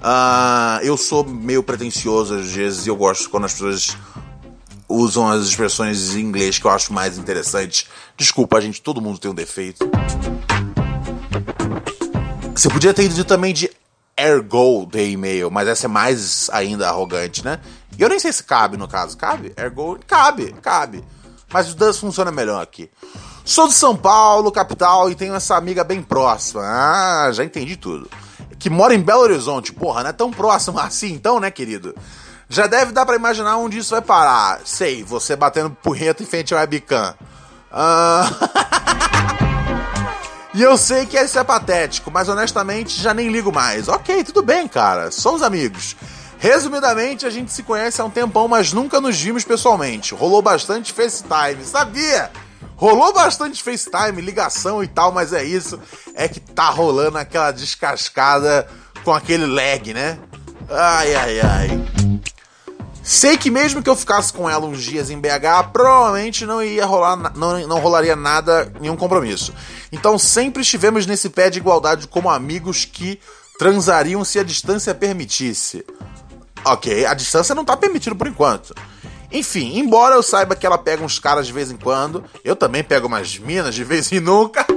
Uh, 0.02 0.82
eu 0.82 0.96
sou 0.96 1.24
meio 1.24 1.62
pretencioso 1.62 2.34
às 2.34 2.50
vezes 2.52 2.84
e 2.84 2.90
eu 2.90 2.96
gosto 2.96 3.30
quando 3.30 3.44
as 3.44 3.52
pessoas 3.52 3.96
usam 4.88 5.30
as 5.30 5.46
expressões 5.46 6.14
em 6.16 6.20
inglês 6.20 6.58
que 6.58 6.66
eu 6.66 6.70
acho 6.72 6.92
mais 6.92 7.16
interessantes. 7.16 7.86
Desculpa, 8.16 8.60
gente, 8.60 8.82
todo 8.82 9.00
mundo 9.00 9.18
tem 9.18 9.30
um 9.30 9.34
defeito. 9.34 9.88
Você 12.54 12.68
podia 12.68 12.92
ter 12.92 13.04
ido 13.04 13.24
também 13.24 13.54
de 13.54 13.70
ergo 14.16 14.87
de 14.87 15.11
e-mail, 15.11 15.50
mas 15.50 15.68
essa 15.68 15.87
é 15.87 15.88
mais 15.88 16.48
ainda 16.53 16.88
arrogante, 16.88 17.44
né? 17.44 17.61
E 17.98 18.03
eu 18.03 18.09
nem 18.09 18.18
sei 18.18 18.33
se 18.33 18.42
cabe 18.42 18.77
no 18.77 18.88
caso. 18.88 19.16
Cabe? 19.16 19.53
Ergo? 19.57 19.98
Cabe, 20.07 20.53
cabe. 20.62 21.05
Mas 21.53 21.72
o 21.72 21.77
does 21.77 21.98
funciona 21.98 22.31
melhor 22.31 22.62
aqui. 22.62 22.90
Sou 23.44 23.68
de 23.68 23.74
São 23.74 23.96
Paulo, 23.96 24.50
capital, 24.50 25.11
e 25.11 25.14
tenho 25.14 25.35
essa 25.35 25.57
amiga 25.57 25.85
bem 25.85 26.03
próxima. 26.03 26.62
Ah, 26.64 27.31
já 27.33 27.44
entendi 27.44 27.77
tudo. 27.77 28.11
Que 28.59 28.70
mora 28.70 28.94
em 28.94 29.00
Belo 29.00 29.22
Horizonte. 29.22 29.72
Porra, 29.72 30.03
não 30.03 30.11
é 30.11 30.12
tão 30.12 30.31
próximo 30.31 30.79
assim 30.81 31.12
então, 31.12 31.38
né, 31.38 31.50
querido? 31.50 31.94
Já 32.48 32.66
deve 32.66 32.92
dar 32.92 33.07
para 33.07 33.16
imaginar 33.16 33.57
onde 33.57 33.79
isso 33.79 33.90
vai 33.90 34.03
parar. 34.03 34.61
Sei, 34.64 35.03
você 35.03 35.37
batendo 35.37 35.70
punheta 35.70 36.22
em 36.22 36.27
frente 36.27 36.55
ao 36.55 36.61
webcam. 36.61 37.14
Ah... 37.70 38.29
E 40.54 40.62
eu 40.62 40.76
sei 40.76 41.04
que 41.04 41.16
esse 41.16 41.36
é 41.36 41.42
patético, 41.42 42.12
mas 42.12 42.28
honestamente 42.28 43.02
já 43.02 43.12
nem 43.12 43.28
ligo 43.28 43.52
mais. 43.52 43.88
Ok, 43.88 44.22
tudo 44.22 44.40
bem, 44.40 44.68
cara. 44.68 45.10
Somos 45.10 45.42
amigos. 45.42 45.96
Resumidamente, 46.38 47.26
a 47.26 47.30
gente 47.30 47.52
se 47.52 47.64
conhece 47.64 48.00
há 48.00 48.04
um 48.04 48.10
tempão, 48.10 48.46
mas 48.46 48.72
nunca 48.72 49.00
nos 49.00 49.20
vimos 49.20 49.42
pessoalmente. 49.42 50.14
Rolou 50.14 50.40
bastante 50.40 50.92
FaceTime, 50.92 51.64
sabia? 51.64 52.30
Rolou 52.76 53.12
bastante 53.12 53.62
FaceTime, 53.64 54.20
ligação 54.20 54.80
e 54.80 54.86
tal, 54.86 55.10
mas 55.10 55.32
é 55.32 55.42
isso. 55.42 55.80
É 56.14 56.28
que 56.28 56.38
tá 56.38 56.70
rolando 56.70 57.18
aquela 57.18 57.50
descascada 57.50 58.68
com 59.02 59.12
aquele 59.12 59.46
lag, 59.46 59.92
né? 59.92 60.18
Ai, 60.70 61.14
ai, 61.16 61.40
ai. 61.40 61.84
Sei 63.02 63.36
que 63.36 63.50
mesmo 63.50 63.82
que 63.82 63.90
eu 63.90 63.94
ficasse 63.94 64.32
com 64.32 64.48
ela 64.48 64.64
uns 64.64 64.82
dias 64.82 65.10
em 65.10 65.20
BH, 65.20 65.72
provavelmente 65.74 66.46
não 66.46 66.62
ia 66.62 66.86
rolar, 66.86 67.36
não, 67.36 67.66
não 67.66 67.78
rolaria 67.78 68.16
nada, 68.16 68.72
nenhum 68.80 68.96
compromisso. 68.96 69.52
Então 69.94 70.18
sempre 70.18 70.62
estivemos 70.62 71.07
nesse 71.07 71.30
pé 71.30 71.48
de 71.48 71.61
igualdade 71.61 72.09
como 72.09 72.28
amigos 72.28 72.85
que 72.85 73.20
transariam 73.57 74.24
se 74.24 74.40
a 74.40 74.42
distância 74.42 74.92
permitisse. 74.92 75.87
Ok, 76.64 77.07
a 77.07 77.14
distância 77.14 77.54
não 77.54 77.64
tá 77.64 77.76
permitido 77.76 78.16
por 78.16 78.26
enquanto. 78.26 78.74
Enfim, 79.30 79.78
embora 79.78 80.16
eu 80.16 80.22
saiba 80.22 80.57
que 80.57 80.66
ela 80.66 80.76
pega 80.76 81.04
uns 81.04 81.20
caras 81.20 81.46
de 81.46 81.52
vez 81.52 81.70
em 81.70 81.76
quando, 81.76 82.24
eu 82.44 82.57
também 82.57 82.83
pego 82.83 83.07
umas 83.07 83.38
minas 83.38 83.72
de 83.72 83.85
vez 83.85 84.11
em 84.11 84.18
nunca. 84.18 84.66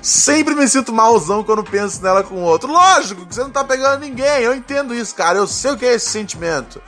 Sempre 0.00 0.54
me 0.54 0.68
sinto 0.68 0.92
malzão 0.92 1.42
quando 1.42 1.64
penso 1.64 2.00
nela 2.00 2.22
com 2.22 2.44
outro. 2.44 2.70
Lógico 2.72 3.26
que 3.26 3.34
você 3.34 3.42
não 3.42 3.50
tá 3.50 3.64
pegando 3.64 4.02
ninguém, 4.02 4.42
eu 4.42 4.54
entendo 4.54 4.94
isso, 4.94 5.16
cara. 5.16 5.36
Eu 5.36 5.48
sei 5.48 5.72
o 5.72 5.76
que 5.76 5.84
é 5.84 5.94
esse 5.94 6.10
sentimento. 6.10 6.80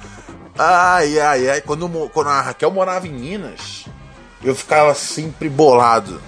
Ai, 0.57 1.18
ai, 1.18 1.50
ai. 1.50 1.61
Quando, 1.61 1.88
quando 2.11 2.30
a 2.30 2.40
Raquel 2.40 2.70
morava 2.70 3.09
em 3.09 3.12
Minas, 3.12 3.87
eu 4.44 4.54
ficava 4.54 4.94
sempre 4.94 5.48
bolado 5.48 6.20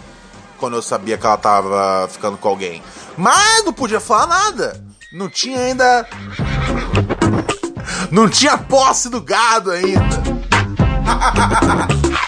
quando 0.59 0.77
eu 0.77 0.83
sabia 0.83 1.19
que 1.19 1.27
ela 1.27 1.37
tava 1.37 2.09
ficando 2.11 2.39
com 2.39 2.49
alguém. 2.49 2.83
Mas 3.17 3.65
não 3.65 3.73
podia 3.73 4.01
falar 4.01 4.27
nada. 4.27 4.83
Não 5.13 5.29
tinha 5.29 5.61
ainda. 5.61 6.09
Não 8.11 8.29
tinha 8.29 8.57
posse 8.57 9.09
do 9.09 9.21
gado 9.21 9.71
ainda. 9.71 10.01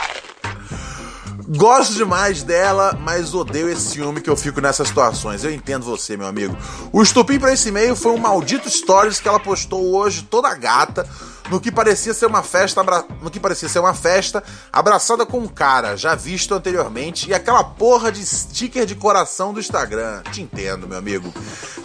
Gosto 1.57 1.95
demais 1.95 2.43
dela, 2.43 2.95
mas 3.01 3.33
odeio 3.33 3.71
esse 3.71 3.93
ciúme 3.93 4.21
que 4.21 4.29
eu 4.29 4.37
fico 4.37 4.61
nessas 4.61 4.89
situações. 4.89 5.43
Eu 5.43 5.51
entendo 5.51 5.83
você, 5.83 6.15
meu 6.15 6.27
amigo. 6.27 6.55
O 6.93 7.03
estupim 7.03 7.39
para 7.39 7.55
esse 7.55 7.71
e-mail 7.71 7.97
foi 7.97 8.13
um 8.13 8.19
maldito 8.19 8.69
stories 8.69 9.19
que 9.19 9.27
ela 9.27 9.41
postou 9.41 9.97
hoje, 9.97 10.25
toda 10.25 10.55
gata, 10.55 11.09
no 11.51 11.61
que 11.61 11.73
parecia 11.73 12.13
ser 12.13 12.27
uma 12.27 12.43
festa, 12.43 12.81
abra... 12.81 13.05
no 13.23 13.31
que 13.31 13.41
parecia 13.41 13.69
ser 13.69 13.79
uma 13.79 13.95
festa, 13.95 14.43
abraçada 14.73 15.25
com 15.25 15.39
um 15.39 15.49
cara 15.49 15.97
já 15.97 16.15
visto 16.15 16.55
anteriormente 16.55 17.29
e 17.29 17.35
aquela 17.35 17.65
porra 17.65 18.13
de 18.13 18.25
sticker 18.25 18.85
de 18.85 18.95
coração 18.95 19.53
do 19.53 19.61
Instagram. 19.61 20.23
Te 20.31 20.43
entendo, 20.43 20.87
meu 20.87 20.99
amigo. 20.99 21.33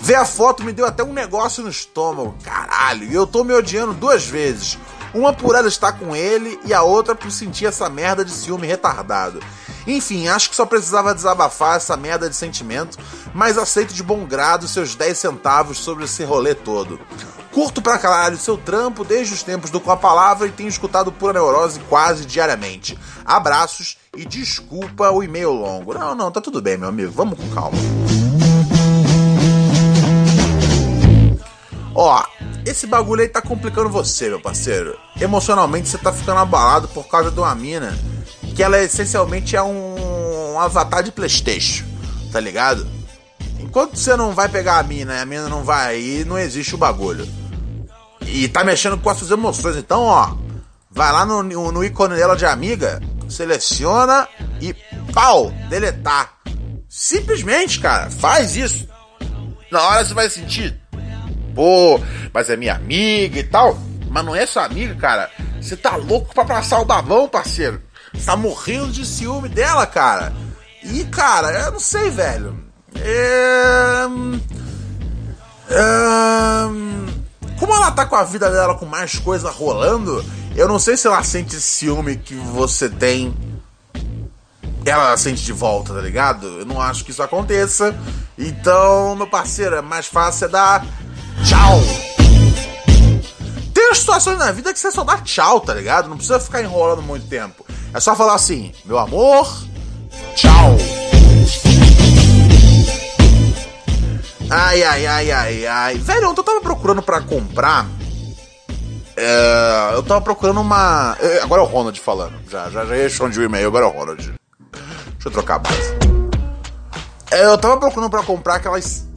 Ver 0.01 0.15
a 0.15 0.25
foto 0.25 0.63
me 0.63 0.73
deu 0.73 0.85
até 0.85 1.03
um 1.03 1.13
negócio 1.13 1.63
no 1.63 1.69
estômago, 1.69 2.35
caralho. 2.43 3.09
E 3.09 3.13
eu 3.13 3.25
tô 3.25 3.43
me 3.43 3.53
odiando 3.53 3.93
duas 3.93 4.25
vezes. 4.25 4.77
Uma 5.13 5.31
por 5.31 5.55
ela 5.55 5.67
estar 5.67 5.93
com 5.93 6.15
ele 6.15 6.59
e 6.65 6.73
a 6.73 6.81
outra 6.81 7.13
por 7.13 7.31
sentir 7.31 7.67
essa 7.67 7.87
merda 7.87 8.25
de 8.25 8.31
ciúme 8.31 8.65
retardado. 8.65 9.39
Enfim, 9.85 10.27
acho 10.27 10.49
que 10.49 10.55
só 10.55 10.65
precisava 10.65 11.13
desabafar 11.13 11.77
essa 11.77 11.95
merda 11.95 12.29
de 12.29 12.35
sentimento, 12.35 12.97
mas 13.33 13.57
aceito 13.57 13.93
de 13.93 14.01
bom 14.01 14.25
grado 14.25 14.67
seus 14.67 14.95
10 14.95 15.17
centavos 15.17 15.77
sobre 15.77 16.05
esse 16.05 16.23
rolê 16.23 16.55
todo. 16.55 16.99
Curto 17.53 17.83
pra 17.83 17.99
caralho 17.99 18.35
seu 18.35 18.57
trampo 18.57 19.05
desde 19.05 19.31
os 19.31 19.43
tempos 19.43 19.69
do 19.69 19.79
Com 19.79 19.91
a 19.91 19.97
Palavra 19.97 20.47
e 20.47 20.51
tenho 20.51 20.67
escutado 20.67 21.11
Pura 21.11 21.33
Neurose 21.33 21.79
quase 21.81 22.25
diariamente. 22.25 22.97
Abraços 23.23 23.95
e 24.17 24.25
desculpa 24.25 25.11
o 25.11 25.23
e-mail 25.23 25.51
longo. 25.51 25.93
Não, 25.93 26.15
não, 26.15 26.31
tá 26.31 26.41
tudo 26.41 26.59
bem, 26.63 26.77
meu 26.77 26.89
amigo, 26.89 27.11
vamos 27.11 27.39
com 27.39 27.47
calma. 27.51 27.77
Ó, 31.93 32.23
esse 32.65 32.87
bagulho 32.87 33.21
aí 33.21 33.29
tá 33.29 33.39
complicando 33.39 33.87
você, 33.87 34.29
meu 34.29 34.41
parceiro. 34.41 34.97
Emocionalmente 35.21 35.89
você 35.89 35.99
tá 35.99 36.11
ficando 36.11 36.39
abalado 36.39 36.87
por 36.87 37.07
causa 37.07 37.29
de 37.29 37.39
uma 37.39 37.53
mina 37.53 37.95
que 38.55 38.63
ela 38.63 38.81
essencialmente 38.81 39.55
é 39.55 39.61
um, 39.61 40.59
avatar 40.59 41.03
de 41.03 41.11
Playstation, 41.11 41.85
tá 42.31 42.39
ligado? 42.39 42.87
Enquanto 43.59 43.95
você 43.95 44.15
não 44.15 44.33
vai 44.33 44.49
pegar 44.49 44.79
a 44.79 44.83
mina 44.83 45.15
e 45.15 45.19
a 45.19 45.25
mina 45.25 45.47
não 45.47 45.63
vai 45.63 45.95
aí, 45.95 46.25
não 46.25 46.37
existe 46.37 46.73
o 46.73 46.79
bagulho. 46.79 47.42
E 48.27 48.47
tá 48.47 48.63
mexendo 48.63 48.97
com 48.97 49.09
as 49.09 49.17
suas 49.17 49.31
emoções. 49.31 49.75
Então, 49.75 50.01
ó, 50.01 50.35
vai 50.89 51.11
lá 51.11 51.25
no, 51.25 51.43
no 51.43 51.83
ícone 51.83 52.15
dela 52.15 52.35
de 52.35 52.45
amiga, 52.45 53.01
seleciona 53.29 54.27
e 54.61 54.73
pau, 55.13 55.51
deletar. 55.69 56.33
Simplesmente, 56.87 57.79
cara, 57.79 58.09
faz 58.09 58.55
isso. 58.55 58.87
Na 59.71 59.81
hora 59.81 60.05
você 60.05 60.13
vai 60.13 60.29
sentir, 60.29 60.79
pô, 61.55 61.99
mas 62.31 62.49
é 62.49 62.55
minha 62.55 62.75
amiga 62.75 63.39
e 63.39 63.43
tal. 63.43 63.77
Mas 64.09 64.25
não 64.25 64.35
é 64.35 64.45
sua 64.45 64.65
amiga, 64.65 64.93
cara. 64.95 65.31
Você 65.59 65.75
tá 65.75 65.95
louco 65.95 66.33
pra 66.35 66.45
passar 66.45 66.79
o 66.79 66.85
babão, 66.85 67.27
parceiro. 67.27 67.81
Você 68.13 68.25
tá 68.25 68.35
morrendo 68.35 68.91
de 68.91 69.03
ciúme 69.05 69.49
dela, 69.49 69.87
cara. 69.87 70.31
E, 70.83 71.03
cara, 71.05 71.47
eu 71.51 71.71
não 71.71 71.79
sei, 71.79 72.11
velho. 72.11 72.63
É... 72.95 74.05
É... 75.69 77.02
Como 77.63 77.75
ela 77.75 77.91
tá 77.91 78.05
com 78.05 78.17
a 78.17 78.25
vida 78.25 78.51
dela 78.51 78.75
com 78.75 78.85
mais 78.85 79.17
coisa 79.19 79.49
rolando, 79.49 80.21
eu 80.53 80.67
não 80.67 80.77
sei 80.77 80.97
se 80.97 81.07
ela 81.07 81.23
sente 81.23 81.61
ciúme 81.61 82.17
que 82.17 82.35
você 82.35 82.89
tem. 82.89 83.33
Ela 84.85 85.15
sente 85.15 85.45
de 85.45 85.53
volta, 85.53 85.93
tá 85.93 86.01
ligado? 86.01 86.45
Eu 86.59 86.65
não 86.65 86.81
acho 86.81 87.05
que 87.05 87.11
isso 87.11 87.23
aconteça. 87.23 87.97
Então, 88.37 89.15
meu 89.15 89.27
parceiro, 89.27 89.77
é 89.77 89.81
mais 89.81 90.07
fácil 90.07 90.47
é 90.47 90.49
dar 90.49 90.85
tchau. 91.45 91.79
Tem 93.73 93.95
situações 93.95 94.37
na 94.37 94.51
vida 94.51 94.73
que 94.73 94.79
você 94.79 94.91
só 94.91 95.05
dá 95.05 95.19
tchau, 95.19 95.61
tá 95.61 95.73
ligado? 95.73 96.09
Não 96.09 96.17
precisa 96.17 96.41
ficar 96.41 96.61
enrolando 96.61 97.01
muito 97.01 97.27
tempo. 97.29 97.65
É 97.93 97.99
só 98.01 98.13
falar 98.13 98.33
assim, 98.33 98.73
meu 98.83 98.99
amor, 98.99 99.47
tchau. 100.35 100.75
Ai, 104.49 104.83
ai, 104.83 105.05
ai, 105.05 105.31
ai, 105.31 105.65
ai. 105.67 105.95
Velho, 105.95 106.29
ontem 106.29 106.41
eu 106.41 106.45
tava 106.45 106.61
procurando 106.61 107.01
pra 107.01 107.21
comprar. 107.21 107.87
É, 109.15 109.91
eu 109.93 110.03
tava 110.03 110.21
procurando 110.21 110.59
uma. 110.61 111.15
É, 111.19 111.41
agora 111.41 111.61
é 111.61 111.65
o 111.65 111.67
Ronald 111.67 111.99
falando. 111.99 112.33
Já, 112.49 112.69
já, 112.69 112.85
já 112.85 112.95
respondi 112.95 113.39
o 113.39 113.43
e-mail, 113.43 113.67
agora 113.67 113.85
é 113.85 113.87
o 113.87 113.91
Ronald. 113.91 114.21
Deixa 114.23 114.35
eu 115.25 115.31
trocar 115.31 115.55
a 115.55 115.59
base. 115.59 115.93
É, 117.31 117.45
eu 117.45 117.57
tava 117.57 117.77
procurando 117.77 118.09
pra 118.09 118.23
comprar 118.23 118.55
aquelas 118.55 119.07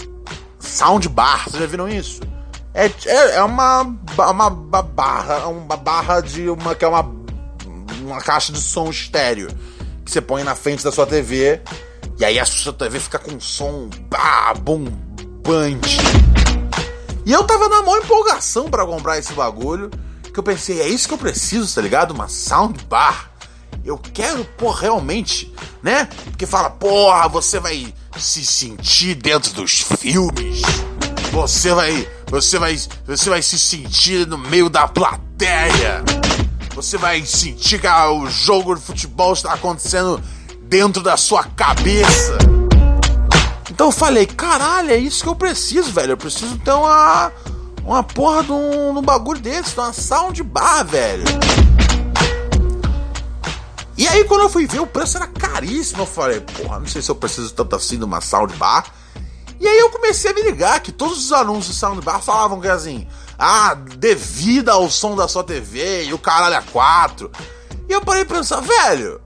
soundbar. 0.58 1.44
Vocês 1.44 1.60
já 1.60 1.66
viram 1.66 1.88
isso? 1.88 2.20
É, 2.72 2.86
é, 3.06 3.36
é 3.36 3.42
uma, 3.42 3.82
uma, 3.82 4.48
uma 4.48 4.82
barra. 4.82 5.48
Uma 5.48 5.76
barra 5.76 6.20
de 6.20 6.48
uma. 6.48 6.74
que 6.74 6.84
é 6.84 6.88
uma. 6.88 7.16
Uma 8.00 8.20
caixa 8.20 8.52
de 8.52 8.60
som 8.60 8.88
estéreo. 8.90 9.48
Que 10.04 10.10
você 10.10 10.20
põe 10.20 10.44
na 10.44 10.54
frente 10.54 10.84
da 10.84 10.92
sua 10.92 11.06
TV. 11.06 11.60
E 12.18 12.24
aí 12.24 12.38
a 12.38 12.44
sua 12.44 12.72
TV 12.72 13.00
fica 13.00 13.18
com 13.18 13.38
som 13.40 13.90
bah, 14.08 14.54
bombante. 15.46 15.98
E 17.24 17.32
eu 17.32 17.44
tava 17.44 17.68
na 17.68 17.82
maior 17.82 17.98
empolgação 18.02 18.68
para 18.68 18.84
comprar 18.84 19.18
esse 19.18 19.32
bagulho. 19.32 19.90
Que 20.32 20.38
eu 20.38 20.42
pensei, 20.42 20.82
é 20.82 20.88
isso 20.88 21.08
que 21.08 21.14
eu 21.14 21.18
preciso, 21.18 21.72
tá 21.74 21.80
ligado? 21.80 22.10
Uma 22.10 22.28
soundbar. 22.28 23.30
Eu 23.84 23.96
quero, 23.96 24.44
pô, 24.58 24.70
realmente, 24.70 25.54
né? 25.82 26.08
Porque 26.24 26.44
fala, 26.44 26.68
porra, 26.68 27.28
você 27.28 27.60
vai 27.60 27.94
se 28.18 28.44
sentir 28.44 29.14
dentro 29.14 29.52
dos 29.52 29.82
filmes. 30.00 30.62
Você 31.32 31.72
vai, 31.72 32.08
você 32.26 32.58
vai, 32.58 32.78
você 33.06 33.30
vai 33.30 33.40
se 33.40 33.58
sentir 33.58 34.26
no 34.26 34.36
meio 34.36 34.68
da 34.68 34.88
plateia. 34.88 36.02
Você 36.74 36.98
vai 36.98 37.24
sentir 37.24 37.80
que 37.80 37.88
o 37.88 38.28
jogo 38.28 38.74
de 38.74 38.82
futebol 38.82 39.32
está 39.32 39.54
acontecendo 39.54 40.20
dentro 40.68 41.02
da 41.02 41.16
sua 41.16 41.44
cabeça. 41.44 42.55
Então 43.76 43.88
eu 43.88 43.92
falei, 43.92 44.24
caralho, 44.24 44.90
é 44.90 44.96
isso 44.96 45.22
que 45.22 45.28
eu 45.28 45.36
preciso, 45.36 45.92
velho. 45.92 46.12
Eu 46.12 46.16
preciso 46.16 46.58
ter 46.60 46.72
uma. 46.72 47.30
Uma 47.84 48.02
porra 48.02 48.42
de 48.42 48.50
um, 48.50 48.94
de 48.94 48.98
um 48.98 49.02
bagulho 49.02 49.38
desse, 49.38 49.78
uma 49.78 49.92
soundbar, 49.92 50.84
velho. 50.86 51.24
E 53.98 54.08
aí, 54.08 54.24
quando 54.24 54.40
eu 54.40 54.48
fui 54.48 54.66
ver, 54.66 54.80
o 54.80 54.86
preço 54.86 55.18
era 55.18 55.26
caríssimo. 55.26 56.02
Eu 56.02 56.06
falei, 56.06 56.40
porra, 56.40 56.80
não 56.80 56.86
sei 56.86 57.02
se 57.02 57.10
eu 57.10 57.14
preciso 57.14 57.52
tanto 57.52 57.76
assim 57.76 57.98
de 57.98 58.04
uma 58.04 58.22
soundbar. 58.22 58.86
E 59.60 59.68
aí 59.68 59.78
eu 59.78 59.90
comecei 59.90 60.30
a 60.30 60.34
me 60.34 60.42
ligar 60.42 60.80
que 60.80 60.90
todos 60.90 61.26
os 61.26 61.32
anúncios 61.32 61.74
de 61.74 61.80
soundbar 61.80 62.22
falavam 62.22 62.58
que 62.58 62.68
assim, 62.68 63.06
ah, 63.38 63.74
devida 63.74 64.72
ao 64.72 64.90
som 64.90 65.14
da 65.14 65.28
sua 65.28 65.44
TV 65.44 66.04
e 66.04 66.14
o 66.14 66.18
caralho 66.18 66.54
é 66.54 66.62
4. 66.72 67.30
E 67.86 67.92
eu 67.92 68.00
parei 68.00 68.24
pra 68.24 68.38
pensar, 68.38 68.62
velho, 68.62 69.20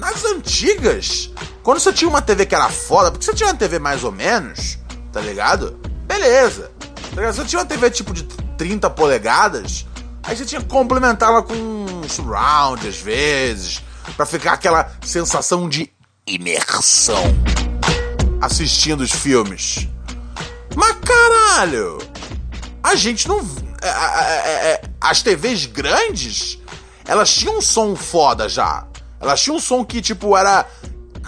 nas 0.00 0.24
antigas, 0.24 1.30
quando 1.62 1.78
você 1.78 1.92
tinha 1.92 2.08
uma 2.08 2.22
TV 2.22 2.46
que 2.46 2.54
era 2.54 2.70
foda, 2.70 3.10
porque 3.10 3.24
você 3.24 3.34
tinha 3.34 3.50
uma 3.50 3.54
TV 3.54 3.78
mais 3.78 4.02
ou 4.02 4.10
menos, 4.10 4.78
tá 5.12 5.20
ligado? 5.20 5.78
Beleza. 6.06 6.72
Tá 7.10 7.16
ligado? 7.16 7.34
Você 7.34 7.44
tinha 7.44 7.60
uma 7.60 7.66
TV 7.66 7.90
tipo 7.90 8.14
de 8.14 8.24
30 8.56 8.88
polegadas, 8.90 9.86
aí 10.22 10.34
você 10.34 10.46
tinha 10.46 10.60
que 10.62 10.68
complementá-la 10.68 11.42
com 11.42 11.54
um 11.54 12.08
surround 12.08 12.88
às 12.88 12.96
vezes, 12.96 13.82
para 14.16 14.24
ficar 14.24 14.54
aquela 14.54 14.90
sensação 15.04 15.68
de 15.68 15.92
imersão 16.26 17.22
assistindo 18.40 19.02
os 19.02 19.10
filmes. 19.10 19.86
Mas 20.74 20.96
caralho, 21.04 21.98
a 22.82 22.94
gente 22.94 23.28
não. 23.28 23.38
É, 23.82 23.88
é, 23.88 24.72
é, 24.72 24.82
as 24.98 25.22
TVs 25.22 25.66
grandes, 25.66 26.58
elas 27.06 27.34
tinham 27.34 27.58
um 27.58 27.60
som 27.60 27.94
foda 27.94 28.48
já. 28.48 28.86
Elas 29.20 29.42
tinham 29.42 29.56
um 29.56 29.60
som 29.60 29.84
que, 29.84 30.00
tipo, 30.00 30.34
era 30.34 30.66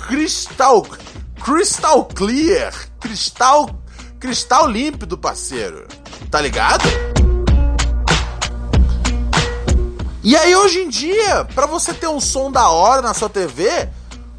cristal. 0.06 0.86
Crystal 1.44 2.04
clear. 2.06 2.72
Cristal. 2.98 3.68
Cristal 4.18 4.66
límpido, 4.66 5.18
parceiro. 5.18 5.86
Tá 6.30 6.40
ligado? 6.40 6.84
E 10.24 10.34
aí, 10.34 10.56
hoje 10.56 10.78
em 10.78 10.88
dia, 10.88 11.44
para 11.54 11.66
você 11.66 11.92
ter 11.92 12.06
um 12.06 12.20
som 12.20 12.50
da 12.50 12.70
hora 12.70 13.02
na 13.02 13.12
sua 13.12 13.28
TV, 13.28 13.88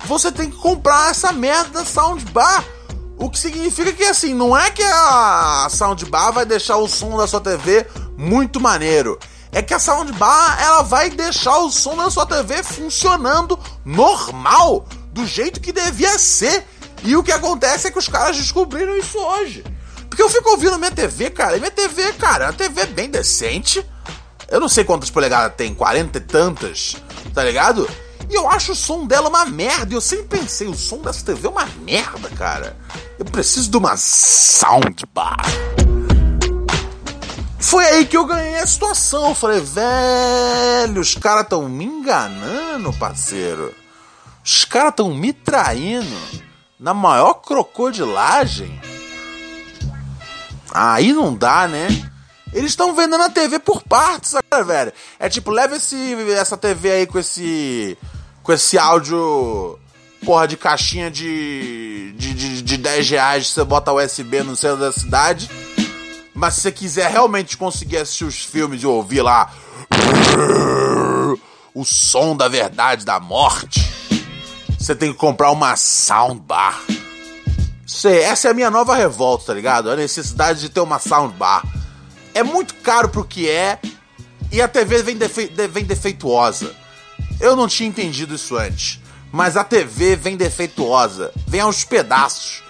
você 0.06 0.32
tem 0.32 0.50
que 0.50 0.58
comprar 0.58 1.12
essa 1.12 1.32
merda 1.32 1.82
da 1.82 1.86
soundbar. 1.86 2.64
O 3.18 3.30
que 3.30 3.38
significa 3.38 3.94
que 3.94 4.04
assim, 4.06 4.34
não 4.34 4.58
é 4.58 4.72
que 4.72 4.82
a 4.82 5.68
soundbar 5.70 6.34
vai 6.34 6.46
deixar 6.46 6.78
o 6.78 6.88
som 6.88 7.16
da 7.18 7.28
sua 7.28 7.40
TV 7.40 7.86
muito 8.18 8.60
maneiro 8.60 9.20
é 9.54 9.62
que 9.62 9.74
a 9.74 9.80
soundbar 9.80 10.62
ela 10.62 10.82
vai 10.82 11.10
deixar 11.10 11.58
o 11.60 11.72
som 11.72 11.96
da 11.96 12.10
sua 12.10 12.26
TV 12.26 12.64
funcionando 12.64 13.58
normal, 13.86 14.86
do 15.12 15.26
jeito 15.26 15.62
que 15.62 15.72
devia 15.72 16.18
ser. 16.18 16.66
E 17.04 17.16
o 17.16 17.24
que 17.24 17.32
acontece 17.32 17.88
é 17.88 17.92
que 17.92 18.00
os 18.00 18.08
caras 18.08 18.36
descobriram 18.38 18.98
isso 18.98 19.18
hoje. 19.20 19.64
Porque 20.10 20.22
eu 20.22 20.30
fico 20.30 20.50
ouvindo 20.52 20.78
minha 20.78 20.92
TV, 20.92 21.30
cara, 21.30 21.58
e 21.58 21.60
minha 21.60 21.72
TV, 21.72 22.14
cara, 22.14 22.46
é 22.46 22.48
uma 22.48 22.54
TV 22.54 22.86
bem 22.88 23.10
decente. 23.10 23.86
Eu 24.48 24.60
não 24.60 24.70
sei 24.70 24.84
quantas 24.84 25.10
polegadas 25.10 25.56
tem, 25.56 25.74
40 25.74 26.18
e 26.18 26.22
tantas, 26.22 26.96
tá 27.34 27.44
ligado? 27.44 27.90
E 28.30 28.36
eu 28.36 28.50
acho 28.50 28.72
o 28.72 28.76
som 28.76 29.06
dela 29.06 29.30
uma 29.30 29.46
merda. 29.46 29.94
E 29.94 29.98
eu 29.98 30.02
sempre 30.02 30.40
pensei, 30.40 30.68
o 30.68 30.76
som 30.76 30.98
dessa 30.98 31.26
TV 31.26 31.48
é 31.48 31.50
uma 31.50 31.66
merda, 31.82 32.30
cara. 32.30 32.78
Eu 33.20 33.26
preciso 33.26 33.70
de 33.70 33.78
uma 33.78 33.98
soundbar. 33.98 35.38
Foi 37.74 37.86
aí 37.86 38.06
que 38.06 38.16
eu 38.16 38.24
ganhei 38.24 38.60
a 38.60 38.68
situação. 38.68 39.30
Eu 39.30 39.34
falei, 39.34 39.60
velho, 39.60 41.02
os 41.02 41.16
caras 41.16 41.48
tão 41.48 41.68
me 41.68 41.84
enganando, 41.84 42.94
parceiro. 42.94 43.74
Os 44.46 44.64
caras 44.64 44.94
tão 44.96 45.12
me 45.12 45.34
traindo 45.34 46.16
na 46.80 46.94
maior 46.94 47.34
crocodilagem. 47.34 48.80
Aí 50.72 51.14
não 51.14 51.34
dá, 51.34 51.68
né? 51.68 51.88
Eles 52.54 52.74
estão 52.74 52.94
vendendo 52.94 53.24
a 53.24 53.30
TV 53.32 53.58
por 53.58 53.82
partes, 53.82 54.36
agora, 54.36 54.64
velho. 54.64 54.94
É 55.18 55.28
tipo, 55.28 55.50
leva 55.50 55.76
esse, 55.76 56.14
essa 56.30 56.56
TV 56.56 56.92
aí 56.92 57.08
com 57.08 57.18
esse. 57.18 57.98
com 58.44 58.54
esse 58.54 58.78
áudio. 58.78 59.80
Porra, 60.24 60.48
de 60.48 60.58
caixinha 60.58 61.10
de. 61.10 62.14
de, 62.16 62.36
de, 62.36 62.62
de 62.62 62.78
10 62.78 63.10
reais, 63.10 63.48
você 63.48 63.64
bota 63.64 63.92
USB 63.92 64.44
no 64.44 64.56
centro 64.56 64.78
da 64.78 64.92
cidade 64.92 65.50
mas 66.44 66.56
se 66.56 66.62
você 66.64 66.74
quiser 66.74 67.10
realmente 67.10 67.56
conseguir 67.56 68.00
assistir 68.00 68.26
os 68.26 68.44
filmes 68.44 68.84
e 68.84 68.86
ouvir 68.86 69.22
lá 69.22 69.50
o 71.74 71.86
som 71.86 72.36
da 72.36 72.50
verdade 72.50 73.06
da 73.06 73.18
morte, 73.18 73.80
você 74.78 74.94
tem 74.94 75.14
que 75.14 75.18
comprar 75.18 75.52
uma 75.52 75.78
soundbar. 75.78 76.82
Sei, 77.88 78.24
essa 78.24 78.50
é 78.50 78.52
a 78.52 78.54
minha 78.54 78.70
nova 78.70 78.94
revolta, 78.94 79.46
tá 79.46 79.54
ligado? 79.54 79.90
A 79.90 79.96
necessidade 79.96 80.60
de 80.60 80.68
ter 80.68 80.82
uma 80.82 81.00
soundbar. 81.00 81.64
É 82.34 82.44
muito 82.44 82.76
caro 82.76 83.08
pro 83.08 83.24
que 83.24 83.50
é 83.50 83.80
e 84.52 84.62
a 84.62 84.68
TV 84.68 85.02
vem, 85.02 85.16
defe 85.16 85.46
vem 85.46 85.86
defeituosa. 85.86 86.76
Eu 87.40 87.56
não 87.56 87.70
tinha 87.70 87.88
entendido 87.88 88.36
isso 88.36 88.58
antes, 88.58 89.00
mas 89.32 89.56
a 89.56 89.64
TV 89.64 90.18
vem 90.18 90.36
defeituosa, 90.36 91.32
vem 91.48 91.62
aos 91.62 91.86
pedaços. 91.86 92.62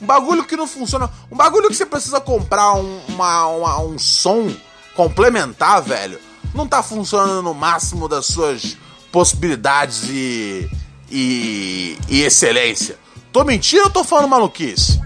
Um 0.00 0.06
bagulho 0.06 0.44
que 0.44 0.56
não 0.56 0.66
funciona. 0.66 1.10
Um 1.30 1.36
bagulho 1.36 1.68
que 1.68 1.74
você 1.74 1.86
precisa 1.86 2.20
comprar 2.20 2.74
um, 2.74 3.00
uma, 3.08 3.46
uma, 3.46 3.80
um 3.80 3.98
som 3.98 4.50
complementar, 4.94 5.82
velho, 5.82 6.18
não 6.54 6.66
tá 6.66 6.82
funcionando 6.82 7.42
no 7.42 7.54
máximo 7.54 8.08
das 8.08 8.26
suas 8.26 8.76
possibilidades 9.12 10.04
e, 10.08 10.68
e, 11.10 11.98
e 12.08 12.22
excelência. 12.22 12.98
Tô 13.32 13.44
mentindo 13.44 13.84
ou 13.84 13.90
tô 13.90 14.02
falando 14.04 14.28
maluquice? 14.28 15.00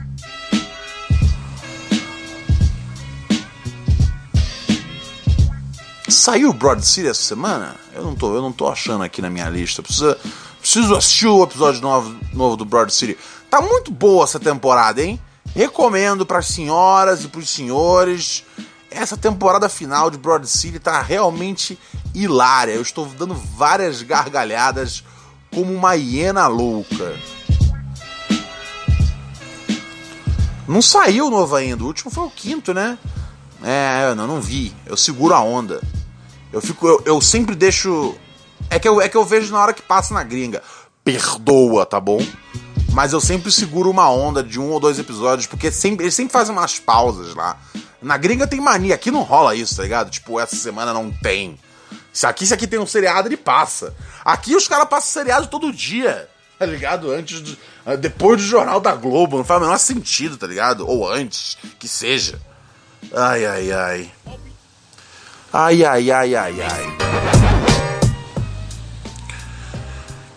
Saiu 6.08 6.50
o 6.50 6.52
Broad 6.52 6.86
City 6.86 7.08
essa 7.08 7.22
semana? 7.22 7.74
Eu 7.94 8.04
não 8.04 8.14
tô, 8.14 8.34
eu 8.34 8.42
não 8.42 8.52
tô 8.52 8.68
achando 8.68 9.02
aqui 9.02 9.20
na 9.22 9.30
minha 9.30 9.48
lista. 9.48 9.82
Precisa, 9.82 10.18
preciso 10.60 10.94
assistir 10.94 11.26
o 11.26 11.42
episódio 11.42 11.80
novo, 11.80 12.16
novo 12.32 12.56
do 12.56 12.64
Broad 12.64 12.92
City. 12.92 13.18
Tá 13.52 13.60
muito 13.60 13.92
boa 13.92 14.24
essa 14.24 14.40
temporada, 14.40 15.02
hein? 15.02 15.20
Recomendo 15.54 16.24
para 16.24 16.38
as 16.38 16.46
senhoras 16.46 17.22
e 17.22 17.28
para 17.28 17.38
os 17.38 17.50
senhores. 17.50 18.46
Essa 18.90 19.14
temporada 19.14 19.68
final 19.68 20.10
de 20.10 20.16
Broad 20.16 20.48
City 20.48 20.78
tá 20.78 21.02
realmente 21.02 21.78
hilária. 22.14 22.72
Eu 22.72 22.80
estou 22.80 23.04
dando 23.04 23.34
várias 23.34 24.00
gargalhadas 24.00 25.04
como 25.54 25.70
uma 25.70 25.92
hiena 25.92 26.46
louca. 26.46 27.14
Não 30.66 30.80
saiu 30.80 31.28
novo 31.28 31.54
ainda. 31.54 31.84
O 31.84 31.88
último 31.88 32.10
foi 32.10 32.24
o 32.24 32.30
quinto, 32.30 32.72
né? 32.72 32.96
É, 33.62 34.06
eu 34.08 34.16
não, 34.16 34.26
não 34.26 34.40
vi. 34.40 34.74
Eu 34.86 34.96
seguro 34.96 35.34
a 35.34 35.40
onda. 35.40 35.82
Eu 36.50 36.62
fico. 36.62 36.88
Eu, 36.88 37.02
eu 37.04 37.20
sempre 37.20 37.54
deixo. 37.54 38.14
É 38.70 38.78
que, 38.78 38.88
eu, 38.88 38.98
é 38.98 39.10
que 39.10 39.16
eu 39.18 39.26
vejo 39.26 39.52
na 39.52 39.60
hora 39.60 39.74
que 39.74 39.82
passa 39.82 40.14
na 40.14 40.24
gringa. 40.24 40.62
Perdoa, 41.04 41.84
tá 41.84 42.00
bom? 42.00 42.18
Mas 42.92 43.12
eu 43.12 43.20
sempre 43.20 43.50
seguro 43.50 43.90
uma 43.90 44.10
onda 44.10 44.42
de 44.42 44.60
um 44.60 44.70
ou 44.70 44.78
dois 44.78 44.98
episódios, 44.98 45.46
porque 45.46 45.70
sempre, 45.72 46.04
eles 46.04 46.14
sempre 46.14 46.32
fazem 46.32 46.54
umas 46.54 46.78
pausas 46.78 47.34
lá. 47.34 47.58
Na 48.02 48.16
gringa 48.18 48.46
tem 48.46 48.60
mania, 48.60 48.94
aqui 48.94 49.10
não 49.10 49.22
rola 49.22 49.54
isso, 49.54 49.76
tá 49.76 49.82
ligado? 49.82 50.10
Tipo, 50.10 50.38
essa 50.38 50.56
semana 50.56 50.92
não 50.92 51.10
tem. 51.10 51.58
Se 52.12 52.26
aqui, 52.26 52.46
se 52.46 52.52
aqui 52.52 52.66
tem 52.66 52.78
um 52.78 52.86
seriado, 52.86 53.28
ele 53.28 53.36
passa. 53.36 53.94
Aqui 54.24 54.54
os 54.54 54.68
caras 54.68 54.88
passam 54.88 55.10
seriado 55.10 55.46
todo 55.46 55.72
dia, 55.72 56.28
tá 56.58 56.66
ligado? 56.66 57.10
Antes 57.10 57.40
do, 57.40 57.56
depois 57.98 58.40
do 58.40 58.46
Jornal 58.46 58.80
da 58.80 58.94
Globo, 58.94 59.38
não 59.38 59.44
faz 59.44 59.60
o 59.60 59.64
menor 59.64 59.78
sentido, 59.78 60.36
tá 60.36 60.46
ligado? 60.46 60.86
Ou 60.86 61.10
antes, 61.10 61.56
que 61.78 61.88
seja. 61.88 62.38
Ai, 63.14 63.46
ai, 63.46 63.72
ai. 63.72 64.12
Ai, 65.52 65.84
ai, 65.84 66.10
ai, 66.10 66.34
ai, 66.34 66.60
ai. 66.60 67.91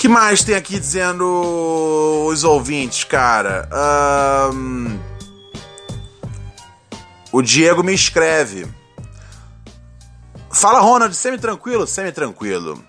Que 0.05 0.09
mais 0.09 0.43
tem 0.43 0.53
aqui 0.53 0.79
dizendo 0.79 1.25
os 2.27 2.43
ouvintes, 2.43 3.03
cara? 3.03 3.67
Um... 4.53 4.99
O 7.31 7.41
Diego 7.41 7.83
me 7.83 7.91
escreve. 7.91 8.67
Fala, 10.51 10.79
Ronald, 10.79 11.15
semi-tranquilo? 11.15 11.87
Semi-tranquilo. 11.87 12.83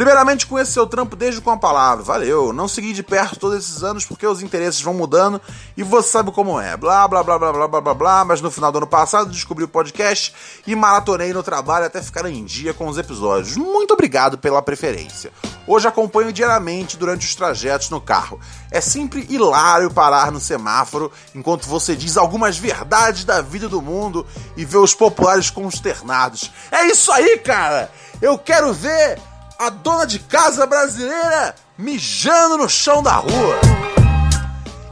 Primeiramente, 0.00 0.46
conheço 0.46 0.72
seu 0.72 0.86
trampo 0.86 1.14
desde 1.14 1.42
com 1.42 1.50
a 1.50 1.58
palavra. 1.58 2.02
Valeu. 2.02 2.54
Não 2.54 2.66
segui 2.66 2.94
de 2.94 3.02
perto 3.02 3.38
todos 3.38 3.58
esses 3.58 3.82
anos 3.82 4.06
porque 4.06 4.26
os 4.26 4.40
interesses 4.40 4.80
vão 4.80 4.94
mudando 4.94 5.38
e 5.76 5.82
você 5.82 6.08
sabe 6.08 6.32
como 6.32 6.58
é. 6.58 6.74
Blá, 6.74 7.06
blá, 7.06 7.22
blá, 7.22 7.38
blá, 7.38 7.52
blá, 7.52 7.68
blá, 7.68 7.80
blá, 7.82 7.94
blá. 7.94 8.24
Mas 8.24 8.40
no 8.40 8.50
final 8.50 8.72
do 8.72 8.78
ano 8.78 8.86
passado 8.86 9.30
descobri 9.30 9.62
o 9.62 9.68
podcast 9.68 10.34
e 10.66 10.74
maratonei 10.74 11.34
no 11.34 11.42
trabalho 11.42 11.84
até 11.84 12.00
ficar 12.00 12.24
em 12.24 12.42
dia 12.46 12.72
com 12.72 12.88
os 12.88 12.96
episódios. 12.96 13.58
Muito 13.58 13.92
obrigado 13.92 14.38
pela 14.38 14.62
preferência. 14.62 15.30
Hoje 15.66 15.86
acompanho 15.86 16.32
diariamente 16.32 16.96
durante 16.96 17.26
os 17.26 17.34
trajetos 17.34 17.90
no 17.90 18.00
carro. 18.00 18.40
É 18.70 18.80
sempre 18.80 19.26
hilário 19.28 19.90
parar 19.90 20.32
no 20.32 20.40
semáforo 20.40 21.12
enquanto 21.34 21.66
você 21.66 21.94
diz 21.94 22.16
algumas 22.16 22.56
verdades 22.56 23.24
da 23.24 23.42
vida 23.42 23.68
do 23.68 23.82
mundo 23.82 24.26
e 24.56 24.64
ver 24.64 24.78
os 24.78 24.94
populares 24.94 25.50
consternados. 25.50 26.50
É 26.72 26.86
isso 26.86 27.12
aí, 27.12 27.36
cara! 27.36 27.92
Eu 28.22 28.38
quero 28.38 28.72
ver 28.72 29.18
a 29.60 29.68
dona 29.68 30.06
de 30.06 30.18
casa 30.18 30.64
brasileira 30.64 31.54
mijando 31.76 32.56
no 32.56 32.66
chão 32.66 33.02
da 33.02 33.12
rua. 33.12 33.60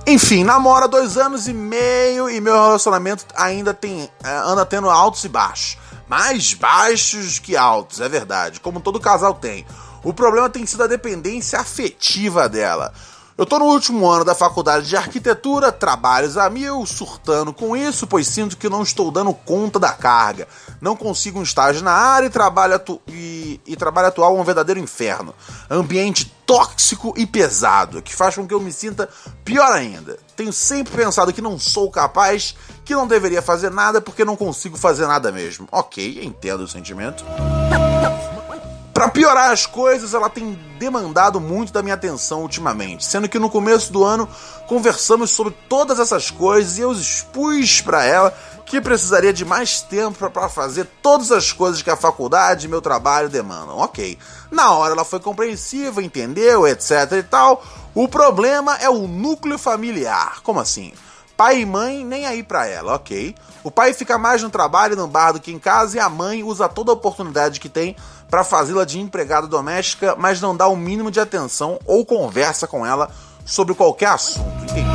Enfim, 0.07 0.45
namora 0.45 0.87
dois 0.87 1.16
anos 1.16 1.49
e 1.49 1.55
meio 1.55 2.29
e 2.29 2.39
meu 2.39 2.53
relacionamento 2.53 3.25
ainda 3.35 3.73
tem 3.73 4.11
é, 4.23 4.29
anda 4.45 4.66
tendo 4.66 4.91
altos 4.91 5.25
e 5.25 5.29
baixos. 5.29 5.79
Mais 6.07 6.53
baixos 6.53 7.39
que 7.39 7.57
altos, 7.57 7.99
é 8.03 8.11
verdade, 8.11 8.61
como 8.61 8.79
todo 8.79 9.01
casal 9.01 9.33
tem. 9.33 9.66
O 10.05 10.12
problema 10.12 10.51
tem 10.51 10.66
sido 10.66 10.83
a 10.83 10.87
dependência 10.87 11.59
afetiva 11.59 12.47
dela. 12.47 12.93
Eu 13.39 13.47
tô 13.47 13.57
no 13.57 13.66
último 13.66 14.05
ano 14.11 14.24
da 14.24 14.34
faculdade 14.34 14.89
de 14.89 14.97
arquitetura, 14.97 15.70
trabalhos 15.70 16.36
a 16.36 16.51
mil, 16.51 16.84
surtando 16.84 17.53
com 17.53 17.76
isso, 17.76 18.05
pois 18.05 18.26
sinto 18.26 18.57
que 18.57 18.68
não 18.68 18.82
estou 18.82 19.12
dando 19.12 19.32
conta 19.32 19.78
da 19.78 19.93
carga. 19.93 20.49
Não 20.80 20.97
consigo 20.97 21.39
um 21.39 21.45
estágio 21.45 21.84
na 21.84 21.93
área 21.93 22.26
e 22.26 22.30
trabalho, 22.30 22.74
atu 22.74 23.01
e, 23.07 23.61
e 23.64 23.76
trabalho 23.76 24.09
atual 24.09 24.36
é 24.36 24.41
um 24.41 24.45
verdadeiro 24.45 24.80
inferno. 24.80 25.32
Ambiente 25.70 26.34
tóxico 26.45 27.14
e 27.16 27.24
pesado, 27.24 28.03
que 28.03 28.12
faz 28.12 28.34
com 28.34 28.45
que 28.45 28.53
eu 28.53 28.61
me 28.61 28.72
sinta 28.72 29.09
pior 29.45 29.70
ainda. 29.70 30.18
Tenho 30.34 30.53
sempre 30.53 30.97
pensado 30.97 31.32
que 31.32 31.41
não 31.41 31.61
sou 31.61 31.93
capaz, 31.93 32.57
que 32.84 32.93
não 32.93 33.07
deveria 33.07 33.41
fazer 33.41 33.70
nada 33.70 34.01
porque 34.01 34.24
não 34.24 34.34
consigo 34.34 34.76
fazer 34.76 35.07
nada 35.07 35.30
mesmo. 35.30 35.68
Ok, 35.70 36.24
entendo 36.24 36.64
o 36.64 36.68
sentimento. 36.68 37.24
Para 38.99 39.11
piorar 39.11 39.53
as 39.53 39.64
coisas, 39.64 40.12
ela 40.12 40.28
tem 40.28 40.59
demandado 40.76 41.40
muito 41.40 41.72
da 41.72 41.84
minha 41.84 41.94
atenção 41.94 42.42
ultimamente, 42.42 43.05
sendo 43.05 43.28
que 43.28 43.38
no 43.38 43.49
começo 43.49 43.92
do 43.92 44.03
ano 44.03 44.28
conversamos 44.66 45.30
sobre 45.30 45.55
todas 45.68 46.01
essas 46.01 46.32
coisas 46.32 46.78
e 46.78 46.80
eu 46.80 46.90
expus 46.90 47.80
para 47.80 48.05
ela 48.05 48.36
que 48.66 48.80
precisaria 48.80 49.32
de 49.32 49.44
mais 49.44 49.80
tempo 49.82 50.28
para 50.28 50.49
fazer 50.49 50.84
todas 51.01 51.30
as 51.30 51.53
coisas 51.53 51.80
que 51.80 51.88
a 51.88 51.96
faculdade 51.96 52.66
e 52.66 52.68
meu 52.68 52.82
trabalho 52.82 53.28
demandam. 53.28 53.78
Ok. 53.78 54.18
Na 54.51 54.72
hora 54.72 54.94
ela 54.94 55.05
foi 55.05 55.20
compreensiva, 55.20 56.03
entendeu, 56.03 56.66
etc 56.66 57.12
e 57.20 57.22
tal. 57.22 57.62
O 57.94 58.09
problema 58.09 58.78
é 58.78 58.90
o 58.90 59.07
núcleo 59.07 59.59
familiar. 59.59 60.42
Como 60.42 60.59
assim? 60.59 60.92
Pai 61.36 61.61
e 61.61 61.64
mãe 61.64 62.05
nem 62.05 62.26
aí 62.26 62.42
pra 62.42 62.66
ela, 62.66 62.96
ok. 62.96 63.32
O 63.62 63.70
pai 63.70 63.94
fica 63.94 64.18
mais 64.18 64.42
no 64.42 64.51
trabalho 64.51 64.96
no 64.96 65.07
bar 65.07 65.30
do 65.30 65.38
que 65.38 65.53
em 65.53 65.59
casa 65.61 65.96
e 65.96 66.01
a 66.01 66.09
mãe 66.09 66.42
usa 66.42 66.68
toda 66.68 66.90
a 66.90 66.94
oportunidade 66.94 67.61
que 67.61 67.68
tem 67.68 67.94
para 68.31 68.45
fazê-la 68.45 68.85
de 68.85 69.01
empregada 69.01 69.47
doméstica, 69.47 70.14
mas 70.16 70.41
não 70.41 70.57
dá 70.57 70.66
o 70.66 70.76
mínimo 70.76 71.11
de 71.11 71.20
atenção 71.20 71.79
ou 71.85 72.05
conversa 72.05 72.66
com 72.66 72.85
ela 72.85 73.11
sobre 73.45 73.74
qualquer 73.74 74.11
assunto. 74.11 74.64
Entendi. 74.64 74.89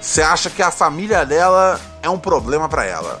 Você 0.00 0.22
acha 0.22 0.48
que 0.48 0.62
a 0.62 0.70
família 0.70 1.26
dela 1.26 1.78
é 2.02 2.08
um 2.08 2.18
problema 2.18 2.68
para 2.68 2.84
ela? 2.86 3.20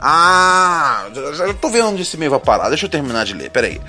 Ah, 0.00 1.06
já 1.34 1.52
tô 1.54 1.68
vendo 1.68 1.88
onde 1.88 2.02
esse 2.02 2.16
meio 2.16 2.30
vai 2.30 2.40
parar. 2.40 2.68
Deixa 2.68 2.86
eu 2.86 2.90
terminar 2.90 3.24
de 3.24 3.34
ler, 3.34 3.50
peraí. 3.50 3.80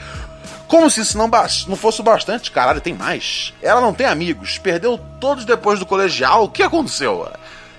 Como 0.68 0.90
se 0.90 1.02
isso 1.02 1.18
não, 1.18 1.30
não 1.68 1.76
fosse 1.76 2.02
bastante, 2.02 2.50
caralho, 2.50 2.82
tem 2.82 2.94
mais. 2.94 3.54
Ela 3.62 3.82
não 3.82 3.94
tem 3.94 4.08
amigos, 4.08 4.58
perdeu 4.58 5.00
todos 5.20 5.46
depois 5.46 5.80
do 5.80 5.86
colegial. 5.86 6.46
O 6.46 6.50
que 6.50 6.64
aconteceu? 6.64 7.30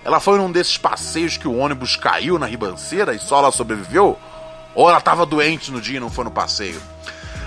Ela 0.04 0.20
foi 0.20 0.36
num 0.38 0.52
desses 0.52 0.76
passeios 0.76 1.36
que 1.36 1.48
o 1.48 1.56
ônibus 1.56 1.96
caiu 1.96 2.38
na 2.38 2.46
ribanceira 2.46 3.14
e 3.14 3.18
só 3.18 3.38
ela 3.38 3.50
sobreviveu? 3.50 4.18
Ou 4.74 4.88
ela 4.88 4.98
estava 4.98 5.26
doente 5.26 5.70
no 5.70 5.80
dia 5.80 5.96
e 5.96 6.00
não 6.00 6.10
foi 6.10 6.24
no 6.24 6.30
passeio? 6.30 6.80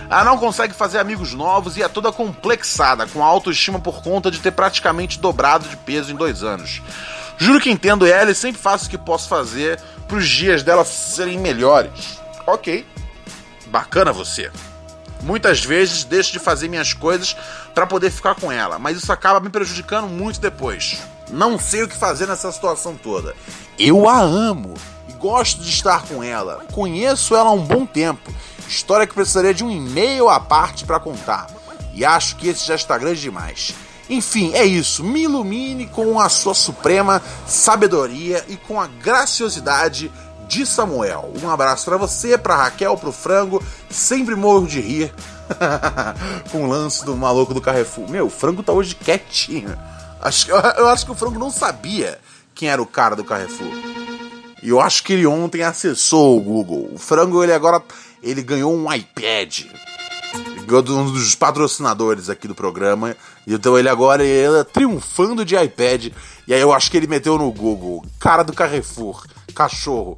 Ela 0.09 0.23
não 0.23 0.37
consegue 0.37 0.73
fazer 0.73 0.99
amigos 0.99 1.33
novos 1.33 1.77
e 1.77 1.83
é 1.83 1.87
toda 1.87 2.11
complexada, 2.11 3.07
com 3.07 3.23
autoestima 3.23 3.79
por 3.79 4.01
conta 4.01 4.29
de 4.29 4.39
ter 4.39 4.51
praticamente 4.51 5.19
dobrado 5.19 5.67
de 5.67 5.77
peso 5.77 6.11
em 6.11 6.15
dois 6.15 6.43
anos. 6.43 6.81
Juro 7.37 7.59
que 7.59 7.69
entendo 7.69 8.05
ela 8.05 8.31
e 8.31 8.35
sempre 8.35 8.61
faço 8.61 8.87
o 8.87 8.89
que 8.89 8.97
posso 8.97 9.27
fazer 9.27 9.79
para 10.07 10.17
os 10.17 10.27
dias 10.27 10.63
dela 10.63 10.85
serem 10.85 11.37
melhores. 11.37 12.19
Ok, 12.45 12.85
bacana 13.67 14.13
você. 14.13 14.51
Muitas 15.21 15.63
vezes 15.65 16.03
deixo 16.03 16.31
de 16.31 16.39
fazer 16.39 16.67
minhas 16.67 16.93
coisas 16.93 17.35
para 17.73 17.87
poder 17.87 18.11
ficar 18.11 18.35
com 18.35 18.51
ela, 18.51 18.77
mas 18.77 18.97
isso 18.97 19.11
acaba 19.11 19.39
me 19.39 19.49
prejudicando 19.49 20.07
muito 20.07 20.39
depois. 20.39 20.99
Não 21.31 21.57
sei 21.57 21.83
o 21.83 21.87
que 21.87 21.97
fazer 21.97 22.27
nessa 22.27 22.51
situação 22.51 22.95
toda. 22.95 23.35
Eu 23.77 24.07
a 24.07 24.21
amo 24.21 24.75
e 25.09 25.13
gosto 25.13 25.61
de 25.61 25.69
estar 25.69 26.03
com 26.03 26.23
ela. 26.23 26.63
Conheço 26.71 27.35
ela 27.35 27.49
há 27.49 27.53
um 27.53 27.63
bom 27.63 27.85
tempo. 27.85 28.31
História 28.67 29.07
que 29.07 29.13
precisaria 29.13 29.53
de 29.53 29.63
um 29.63 29.71
e-mail 29.71 30.29
à 30.29 30.39
parte 30.39 30.85
para 30.85 30.99
contar. 30.99 31.47
E 31.93 32.03
acho 32.03 32.35
que 32.35 32.49
esse 32.49 32.65
já 32.65 32.75
está 32.75 32.97
grande 32.97 33.21
demais. 33.21 33.73
Enfim, 34.09 34.53
é 34.53 34.63
isso. 34.63 35.03
Me 35.03 35.23
ilumine 35.23 35.87
com 35.87 36.19
a 36.19 36.29
sua 36.29 36.53
suprema 36.53 37.21
sabedoria 37.47 38.43
e 38.47 38.55
com 38.55 38.79
a 38.79 38.87
graciosidade 38.87 40.11
de 40.47 40.65
Samuel. 40.65 41.33
Um 41.41 41.49
abraço 41.49 41.85
para 41.85 41.97
você, 41.97 42.37
para 42.37 42.55
Raquel, 42.55 42.97
pro 42.97 43.11
Frango. 43.11 43.63
Sempre 43.89 44.35
morro 44.35 44.67
de 44.67 44.79
rir 44.79 45.13
com 46.51 46.65
o 46.65 46.69
lance 46.69 47.03
do 47.05 47.15
maluco 47.15 47.53
do 47.53 47.61
Carrefour. 47.61 48.09
Meu, 48.09 48.27
o 48.27 48.29
Frango 48.29 48.61
tá 48.61 48.71
hoje 48.71 48.95
quietinho. 48.95 49.75
Acho, 50.21 50.51
eu, 50.51 50.57
eu 50.77 50.87
acho 50.87 51.05
que 51.05 51.11
o 51.11 51.15
Frango 51.15 51.39
não 51.39 51.49
sabia 51.49 52.19
quem 52.53 52.69
era 52.69 52.81
o 52.81 52.85
cara 52.85 53.15
do 53.15 53.23
Carrefour. 53.23 53.71
E 54.61 54.69
eu 54.69 54.79
acho 54.79 55.03
que 55.03 55.13
ele 55.13 55.27
ontem 55.27 55.61
acessou 55.61 56.37
o 56.37 56.41
Google. 56.41 56.89
O 56.93 56.97
Frango, 56.97 57.43
ele 57.43 57.53
agora 57.53 57.81
ele 58.25 58.41
ganhou 58.41 58.75
um 58.75 58.91
iPad. 58.91 59.65
Ganhou 60.65 60.99
um 60.99 61.11
dos 61.11 61.35
patrocinadores 61.35 62.27
aqui 62.27 62.47
do 62.47 62.55
programa. 62.55 63.15
Então 63.45 63.77
ele 63.77 63.87
agora 63.87 64.23
ele 64.23 64.57
é 64.57 64.63
triunfando 64.63 65.45
de 65.45 65.55
iPad. 65.55 66.07
E 66.47 66.53
aí 66.53 66.59
eu 66.59 66.73
acho 66.73 66.89
que 66.89 66.97
ele 66.97 67.05
meteu 67.05 67.37
no 67.37 67.51
Google, 67.51 68.03
cara 68.19 68.43
do 68.43 68.51
Carrefour, 68.51 69.25
cachorro. 69.53 70.17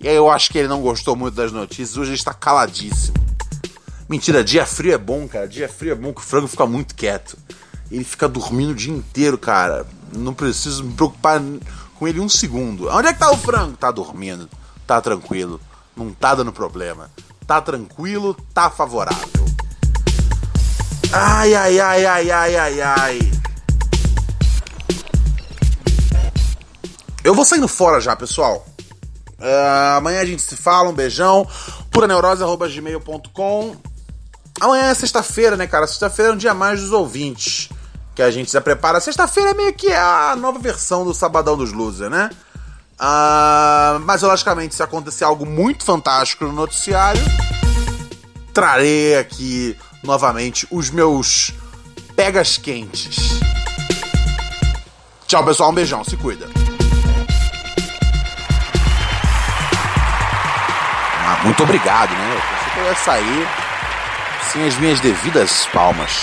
E 0.00 0.08
aí 0.08 0.14
eu 0.14 0.30
acho 0.30 0.50
que 0.50 0.58
ele 0.58 0.68
não 0.68 0.80
gostou 0.80 1.16
muito 1.16 1.34
das 1.34 1.50
notícias, 1.50 1.96
hoje 1.96 2.10
ele 2.10 2.16
está 2.16 2.32
caladíssimo. 2.32 3.16
Mentira, 4.08 4.44
dia 4.44 4.64
frio 4.64 4.94
é 4.94 4.98
bom, 4.98 5.26
cara. 5.26 5.48
Dia 5.48 5.68
frio 5.68 5.92
é 5.92 5.94
bom 5.96 6.14
que 6.14 6.20
o 6.20 6.24
frango 6.24 6.46
fica 6.46 6.64
muito 6.64 6.94
quieto. 6.94 7.36
Ele 7.90 8.04
fica 8.04 8.28
dormindo 8.28 8.70
o 8.70 8.74
dia 8.74 8.94
inteiro, 8.94 9.36
cara. 9.36 9.84
Não 10.16 10.32
preciso 10.32 10.84
me 10.84 10.94
preocupar 10.94 11.42
com 11.96 12.06
ele 12.06 12.20
um 12.20 12.28
segundo. 12.28 12.88
Onde 12.88 13.08
é 13.08 13.12
que 13.12 13.18
tá 13.18 13.30
o 13.30 13.36
frango? 13.36 13.76
Tá 13.76 13.90
dormindo. 13.90 14.48
Tá 14.86 15.00
tranquilo. 15.00 15.60
Não 15.96 16.12
tá 16.12 16.36
dando 16.36 16.52
problema. 16.52 17.10
Tá 17.48 17.62
tranquilo, 17.62 18.36
tá 18.52 18.68
favorável. 18.68 19.46
Ai, 21.10 21.54
ai, 21.54 21.80
ai, 21.80 22.04
ai, 22.04 22.30
ai, 22.30 22.56
ai, 22.56 22.80
ai. 22.82 23.32
Eu 27.24 27.34
vou 27.34 27.46
saindo 27.46 27.66
fora 27.66 28.02
já, 28.02 28.14
pessoal. 28.14 28.66
Uh, 29.38 29.96
amanhã 29.96 30.20
a 30.20 30.26
gente 30.26 30.42
se 30.42 30.58
fala, 30.58 30.90
um 30.90 30.92
beijão. 30.92 31.48
puraneurose.gmail.com 31.90 33.76
Amanhã 34.60 34.90
é 34.90 34.94
sexta-feira, 34.94 35.56
né, 35.56 35.66
cara? 35.66 35.86
Sexta-feira 35.86 36.32
é 36.32 36.34
um 36.34 36.38
dia 36.38 36.52
mais 36.52 36.82
dos 36.82 36.92
ouvintes. 36.92 37.70
Que 38.14 38.20
a 38.20 38.30
gente 38.30 38.52
já 38.52 38.60
prepara. 38.60 39.00
Sexta-feira 39.00 39.52
é 39.52 39.54
meio 39.54 39.72
que 39.72 39.90
a 39.90 40.36
nova 40.36 40.58
versão 40.58 41.02
do 41.02 41.14
Sabadão 41.14 41.56
dos 41.56 41.72
Losers, 41.72 42.10
né? 42.10 42.28
Uh, 43.00 44.00
mas, 44.00 44.22
logicamente, 44.22 44.74
se 44.74 44.82
acontecer 44.82 45.24
algo 45.24 45.46
muito 45.46 45.84
fantástico 45.84 46.44
no 46.44 46.52
noticiário, 46.52 47.22
trarei 48.52 49.16
aqui 49.16 49.76
novamente 50.02 50.66
os 50.70 50.90
meus 50.90 51.52
pegas 52.16 52.58
quentes. 52.58 53.38
Tchau, 55.26 55.44
pessoal. 55.44 55.70
Um 55.70 55.74
beijão. 55.74 56.02
Se 56.02 56.16
cuida. 56.16 56.48
Ah, 61.24 61.40
muito 61.44 61.62
obrigado, 61.62 62.10
né? 62.10 62.34
Eu 62.34 62.40
pensei 62.40 62.72
que 62.72 62.78
eu 62.80 62.84
ia 62.84 62.94
sair 62.96 63.48
sem 64.52 64.66
as 64.66 64.76
minhas 64.78 64.98
devidas 65.00 65.66
palmas. 65.66 66.22